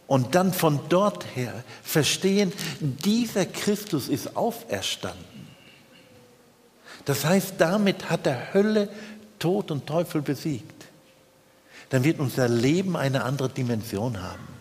und 0.06 0.34
dann 0.34 0.52
von 0.52 0.80
dort 0.88 1.24
her 1.34 1.64
verstehen, 1.82 2.52
dieser 2.80 3.46
Christus 3.46 4.08
ist 4.08 4.36
auferstanden. 4.36 5.24
Das 7.06 7.24
heißt, 7.24 7.54
damit 7.58 8.10
hat 8.10 8.26
er 8.26 8.52
Hölle, 8.52 8.88
Tod 9.38 9.70
und 9.70 9.86
Teufel 9.86 10.22
besiegt. 10.22 10.86
Dann 11.90 12.04
wird 12.04 12.18
unser 12.18 12.48
Leben 12.48 12.96
eine 12.96 13.24
andere 13.24 13.48
Dimension 13.48 14.20
haben 14.20 14.55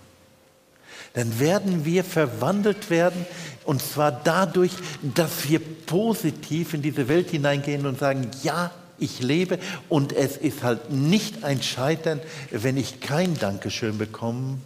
dann 1.16 1.40
werden 1.40 1.86
wir 1.86 2.04
verwandelt 2.04 2.90
werden 2.90 3.26
und 3.64 3.82
zwar 3.82 4.12
dadurch, 4.12 4.74
dass 5.02 5.50
wir 5.50 5.60
positiv 5.60 6.74
in 6.74 6.82
diese 6.82 7.08
Welt 7.08 7.32
hineingehen 7.32 7.86
und 7.86 7.98
sagen, 8.00 8.30
ja, 8.44 8.72
ich 8.98 9.22
lebe 9.22 9.60
und 9.90 10.14
es 10.14 10.38
ist 10.38 10.64
halt 10.64 10.92
nicht 10.92 11.44
ein 11.44 11.62
Scheitern, 11.62 12.22
wenn 12.52 12.78
ich 12.78 13.00
kein 13.00 13.38
Dankeschön 13.38 13.98
bekomme, 13.98 14.60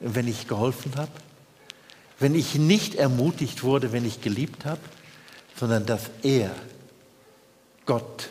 wenn 0.00 0.28
ich 0.28 0.48
geholfen 0.48 0.92
habe, 0.96 1.10
wenn 2.18 2.34
ich 2.34 2.56
nicht 2.56 2.94
ermutigt 2.96 3.62
wurde, 3.62 3.92
wenn 3.92 4.04
ich 4.04 4.20
geliebt 4.20 4.64
habe, 4.64 4.80
sondern 5.58 5.86
dass 5.86 6.10
er, 6.22 6.50
Gott, 7.86 8.28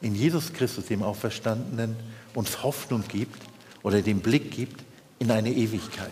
in 0.00 0.14
Jesus 0.14 0.52
Christus, 0.52 0.86
dem 0.86 1.02
Auferstandenen, 1.02 1.96
uns 2.34 2.62
Hoffnung 2.62 3.04
gibt 3.08 3.42
oder 3.82 4.02
den 4.02 4.20
Blick 4.20 4.50
gibt 4.50 4.82
in 5.18 5.30
eine 5.30 5.50
Ewigkeit. 5.50 6.10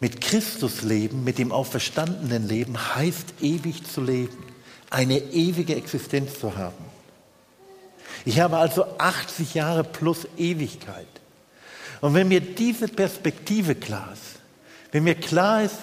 Mit 0.00 0.22
Christus 0.22 0.80
leben, 0.80 1.24
mit 1.24 1.38
dem 1.38 1.52
auferstandenen 1.52 2.48
Leben 2.48 2.96
heißt 2.96 3.34
ewig 3.42 3.84
zu 3.84 4.00
leben, 4.00 4.36
eine 4.88 5.18
ewige 5.18 5.76
Existenz 5.76 6.40
zu 6.40 6.56
haben. 6.56 6.84
Ich 8.24 8.40
habe 8.40 8.56
also 8.56 8.84
80 8.98 9.54
Jahre 9.54 9.84
plus 9.84 10.26
Ewigkeit. 10.38 11.06
Und 12.00 12.14
wenn 12.14 12.28
mir 12.28 12.40
diese 12.40 12.88
Perspektive 12.88 13.74
klar 13.74 14.10
ist, 14.12 14.40
wenn 14.90 15.04
mir 15.04 15.14
klar 15.14 15.62
ist, 15.62 15.76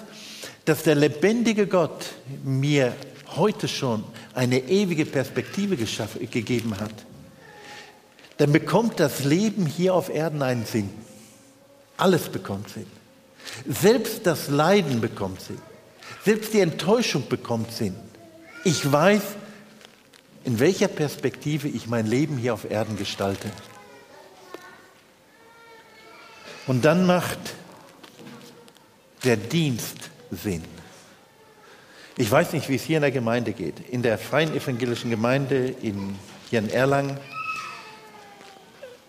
dass 0.64 0.82
der 0.82 0.96
lebendige 0.96 1.66
Gott 1.68 2.06
mir 2.44 2.94
heute 3.36 3.68
schon 3.68 4.04
eine 4.34 4.58
ewige 4.58 5.06
Perspektive 5.06 5.76
gegeben 5.76 6.78
hat, 6.78 6.92
dann 8.36 8.52
bekommt 8.52 9.00
das 9.00 9.24
Leben 9.24 9.66
hier 9.66 9.94
auf 9.94 10.08
Erden 10.08 10.42
einen 10.42 10.66
Sinn. 10.66 10.90
Alles 11.96 12.28
bekommt 12.28 12.68
Sinn. 12.68 12.97
Selbst 13.66 14.26
das 14.26 14.48
Leiden 14.48 15.00
bekommt 15.00 15.40
Sinn. 15.40 15.60
Selbst 16.24 16.52
die 16.52 16.60
Enttäuschung 16.60 17.28
bekommt 17.28 17.72
Sinn. 17.72 17.96
Ich 18.64 18.90
weiß, 18.90 19.22
in 20.44 20.58
welcher 20.60 20.88
Perspektive 20.88 21.68
ich 21.68 21.86
mein 21.86 22.06
Leben 22.06 22.38
hier 22.38 22.54
auf 22.54 22.70
Erden 22.70 22.96
gestalte. 22.96 23.50
Und 26.66 26.84
dann 26.84 27.06
macht 27.06 27.38
der 29.24 29.36
Dienst 29.36 30.10
Sinn. 30.30 30.64
Ich 32.16 32.30
weiß 32.30 32.52
nicht, 32.52 32.68
wie 32.68 32.74
es 32.74 32.82
hier 32.82 32.96
in 32.96 33.02
der 33.02 33.10
Gemeinde 33.10 33.52
geht. 33.52 33.88
In 33.90 34.02
der 34.02 34.18
Freien 34.18 34.54
Evangelischen 34.54 35.10
Gemeinde 35.10 35.68
in, 35.68 36.16
hier 36.50 36.58
in 36.58 36.68
Erlangen 36.68 37.18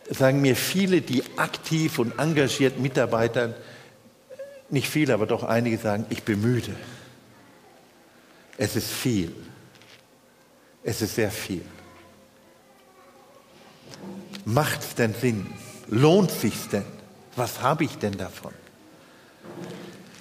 sagen 0.10 0.42
mir 0.42 0.56
viele, 0.56 1.02
die 1.02 1.24
aktiv 1.38 2.00
und 2.00 2.18
engagiert 2.18 2.80
mitarbeiten, 2.80 3.54
nicht 4.72 4.90
viele, 4.90 5.14
aber 5.14 5.26
doch 5.26 5.44
einige 5.44 5.78
sagen, 5.78 6.06
ich 6.10 6.24
bin 6.24 6.42
müde. 6.42 6.76
Es 8.58 8.76
ist 8.76 8.90
viel. 8.90 9.34
Es 10.84 11.02
ist 11.02 11.16
sehr 11.16 11.32
viel. 11.32 11.64
Macht 14.46 14.82
es 14.82 14.96
denn 14.96 15.14
Sinn? 15.14 15.48
Lohnt 15.88 16.32
sich 16.32 16.68
denn? 16.72 16.86
Was 17.36 17.62
habe 17.62 17.84
ich 17.84 17.98
denn 17.98 18.18
davon? 18.18 18.54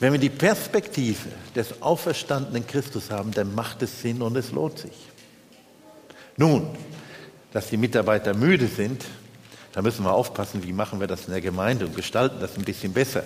Wenn 0.00 0.12
wir 0.12 0.20
die 0.20 0.30
Perspektive 0.30 1.28
des 1.54 1.82
auferstandenen 1.82 2.66
Christus 2.66 3.10
haben, 3.10 3.32
dann 3.32 3.54
macht 3.54 3.82
es 3.82 4.02
Sinn 4.02 4.22
und 4.22 4.36
es 4.36 4.52
lohnt 4.52 4.78
sich. 4.78 5.08
Nun, 6.36 6.76
dass 7.52 7.68
die 7.68 7.76
Mitarbeiter 7.76 8.34
müde 8.34 8.68
sind, 8.68 9.04
Da 9.78 9.82
müssen 9.82 10.04
wir 10.04 10.12
aufpassen, 10.12 10.64
wie 10.64 10.72
machen 10.72 10.98
wir 10.98 11.06
das 11.06 11.26
in 11.26 11.30
der 11.30 11.40
Gemeinde 11.40 11.86
und 11.86 11.94
gestalten 11.94 12.40
das 12.40 12.56
ein 12.56 12.64
bisschen 12.64 12.92
besser. 12.92 13.22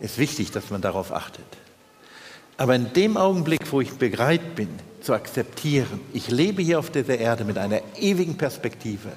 Ist 0.00 0.18
wichtig, 0.18 0.50
dass 0.50 0.70
man 0.70 0.82
darauf 0.82 1.12
achtet. 1.12 1.44
Aber 2.56 2.74
in 2.74 2.92
dem 2.92 3.16
Augenblick, 3.16 3.72
wo 3.72 3.80
ich 3.80 3.92
bereit 3.92 4.54
bin, 4.54 4.68
zu 5.00 5.12
akzeptieren, 5.12 6.00
ich 6.12 6.30
lebe 6.30 6.62
hier 6.62 6.78
auf 6.78 6.90
dieser 6.90 7.18
Erde 7.18 7.44
mit 7.44 7.58
einer 7.58 7.80
ewigen 7.98 8.36
Perspektive, 8.36 9.12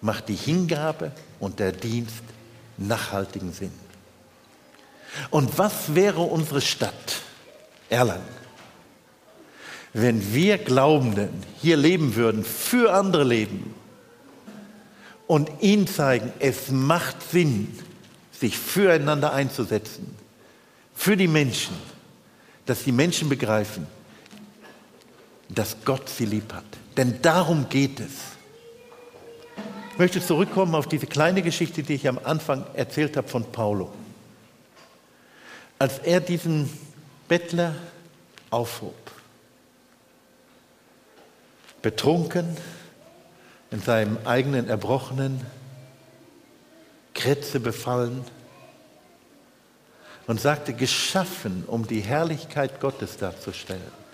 macht 0.00 0.28
die 0.28 0.34
Hingabe 0.34 1.12
und 1.40 1.58
der 1.58 1.72
Dienst 1.72 2.22
nachhaltigen 2.78 3.52
Sinn. 3.52 3.72
Und 5.30 5.58
was 5.58 5.94
wäre 5.94 6.20
unsere 6.20 6.60
Stadt, 6.60 7.22
Erlangen, 7.88 8.36
wenn 9.92 10.34
wir 10.34 10.58
Glaubenden 10.58 11.30
hier 11.62 11.76
leben 11.76 12.16
würden, 12.16 12.44
für 12.44 12.92
andere 12.92 13.24
leben 13.24 13.74
und 15.26 15.50
ihnen 15.60 15.86
zeigen, 15.86 16.32
es 16.38 16.70
macht 16.70 17.22
Sinn, 17.30 17.78
sich 18.38 18.58
füreinander 18.58 19.32
einzusetzen, 19.32 20.14
für 20.94 21.16
die 21.16 21.28
Menschen, 21.28 21.74
dass 22.66 22.84
die 22.84 22.92
Menschen 22.92 23.28
begreifen, 23.28 23.86
dass 25.48 25.76
Gott 25.84 26.08
sie 26.08 26.26
lieb 26.26 26.52
hat. 26.52 26.64
Denn 26.96 27.20
darum 27.22 27.68
geht 27.68 28.00
es. 28.00 28.12
Ich 29.92 29.98
möchte 29.98 30.20
zurückkommen 30.20 30.74
auf 30.74 30.88
diese 30.88 31.06
kleine 31.06 31.42
Geschichte, 31.42 31.82
die 31.82 31.94
ich 31.94 32.08
am 32.08 32.18
Anfang 32.22 32.66
erzählt 32.74 33.16
habe 33.16 33.28
von 33.28 33.50
Paulo. 33.50 33.92
Als 35.78 35.98
er 35.98 36.20
diesen 36.20 36.70
Bettler 37.28 37.74
aufhob, 38.50 38.94
betrunken, 41.82 42.56
in 43.70 43.80
seinem 43.80 44.18
eigenen 44.24 44.68
Erbrochenen, 44.68 45.40
Krätze 47.16 47.58
befallen 47.58 48.24
und 50.28 50.40
sagte, 50.40 50.72
geschaffen, 50.72 51.64
um 51.66 51.86
die 51.86 52.00
Herrlichkeit 52.00 52.80
Gottes 52.80 53.16
darzustellen. 53.16 54.06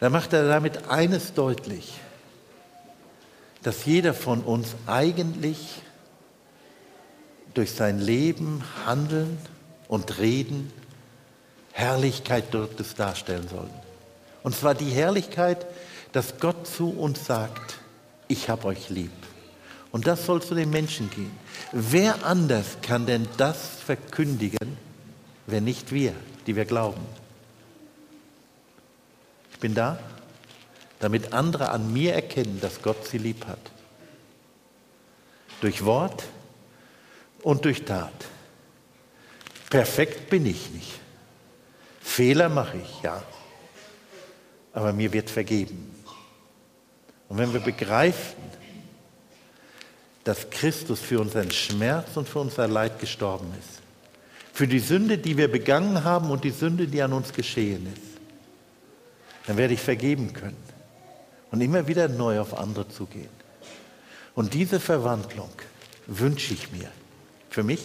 Da 0.00 0.10
macht 0.10 0.32
er 0.32 0.48
damit 0.48 0.88
eines 0.88 1.34
deutlich, 1.34 1.92
dass 3.62 3.84
jeder 3.84 4.14
von 4.14 4.40
uns 4.40 4.74
eigentlich 4.88 5.80
durch 7.54 7.72
sein 7.72 8.00
Leben, 8.00 8.64
Handeln 8.84 9.38
und 9.86 10.18
Reden 10.18 10.72
Herrlichkeit 11.72 12.50
Gottes 12.50 12.94
darstellen 12.94 13.48
soll. 13.48 13.68
Und 14.42 14.54
zwar 14.54 14.74
die 14.74 14.90
Herrlichkeit, 14.90 15.66
dass 16.12 16.38
Gott 16.38 16.66
zu 16.66 16.90
uns 16.90 17.24
sagt, 17.24 17.78
ich 18.28 18.48
habe 18.48 18.66
euch 18.66 18.90
lieb. 18.90 19.12
Und 19.92 20.06
das 20.06 20.26
soll 20.26 20.42
zu 20.42 20.54
den 20.54 20.70
Menschen 20.70 21.08
gehen. 21.10 21.30
Wer 21.70 22.24
anders 22.24 22.78
kann 22.82 23.06
denn 23.06 23.28
das 23.36 23.76
verkündigen, 23.86 24.76
wenn 25.46 25.64
nicht 25.64 25.92
wir, 25.92 26.14
die 26.46 26.56
wir 26.56 26.64
glauben? 26.64 27.06
bin 29.62 29.74
da, 29.76 29.96
damit 30.98 31.32
andere 31.32 31.70
an 31.70 31.92
mir 31.92 32.14
erkennen, 32.14 32.60
dass 32.60 32.82
Gott 32.82 33.06
sie 33.06 33.18
lieb 33.18 33.46
hat. 33.46 33.70
Durch 35.60 35.84
Wort 35.84 36.24
und 37.42 37.64
durch 37.64 37.84
Tat. 37.84 38.12
Perfekt 39.70 40.28
bin 40.30 40.46
ich 40.46 40.68
nicht. 40.70 40.98
Fehler 42.00 42.48
mache 42.48 42.76
ich, 42.76 43.02
ja. 43.02 43.22
Aber 44.72 44.92
mir 44.92 45.12
wird 45.12 45.30
vergeben. 45.30 45.94
Und 47.28 47.38
wenn 47.38 47.52
wir 47.52 47.60
begreifen, 47.60 48.42
dass 50.24 50.50
Christus 50.50 51.00
für 51.00 51.20
unseren 51.20 51.50
Schmerz 51.50 52.16
und 52.16 52.28
für 52.28 52.40
unser 52.40 52.68
Leid 52.68 52.98
gestorben 53.00 53.52
ist, 53.58 53.80
für 54.52 54.68
die 54.68 54.78
Sünde, 54.78 55.18
die 55.18 55.36
wir 55.36 55.50
begangen 55.50 56.04
haben 56.04 56.30
und 56.30 56.44
die 56.44 56.50
Sünde, 56.50 56.86
die 56.86 57.02
an 57.02 57.12
uns 57.12 57.32
geschehen 57.32 57.86
ist, 57.92 58.12
dann 59.46 59.56
werde 59.56 59.74
ich 59.74 59.80
vergeben 59.80 60.32
können 60.32 60.56
und 61.50 61.60
immer 61.60 61.88
wieder 61.88 62.08
neu 62.08 62.40
auf 62.40 62.56
andere 62.56 62.88
zugehen. 62.88 63.42
Und 64.34 64.54
diese 64.54 64.80
Verwandlung 64.80 65.50
wünsche 66.06 66.54
ich 66.54 66.70
mir 66.72 66.88
für 67.50 67.62
mich 67.62 67.82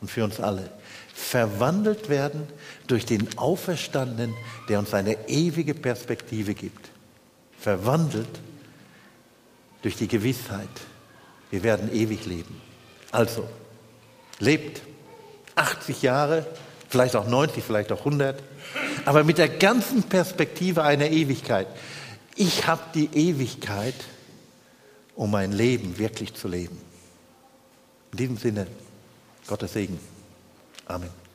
und 0.00 0.10
für 0.10 0.24
uns 0.24 0.40
alle. 0.40 0.70
Verwandelt 1.14 2.08
werden 2.08 2.46
durch 2.86 3.04
den 3.04 3.36
Auferstandenen, 3.38 4.34
der 4.68 4.78
uns 4.78 4.94
eine 4.94 5.28
ewige 5.28 5.74
Perspektive 5.74 6.54
gibt. 6.54 6.90
Verwandelt 7.58 8.40
durch 9.82 9.96
die 9.96 10.08
Gewissheit, 10.08 10.68
wir 11.50 11.62
werden 11.62 11.92
ewig 11.92 12.26
leben. 12.26 12.60
Also, 13.10 13.48
lebt 14.38 14.82
80 15.54 16.02
Jahre, 16.02 16.46
vielleicht 16.88 17.16
auch 17.16 17.26
90, 17.26 17.64
vielleicht 17.64 17.92
auch 17.92 18.00
100, 18.00 18.42
aber 19.04 19.24
mit 19.24 19.38
der 19.38 19.48
ganzen 19.48 20.02
Perspektive 20.02 20.82
einer 20.82 21.08
Ewigkeit. 21.08 21.66
Ich 22.36 22.66
habe 22.66 22.82
die 22.94 23.08
Ewigkeit, 23.14 23.94
um 25.16 25.30
mein 25.30 25.52
Leben 25.52 25.98
wirklich 25.98 26.34
zu 26.34 26.48
leben. 26.48 26.78
In 28.12 28.18
diesem 28.18 28.36
Sinne, 28.36 28.66
Gottes 29.46 29.72
Segen. 29.72 29.98
Amen. 30.86 31.27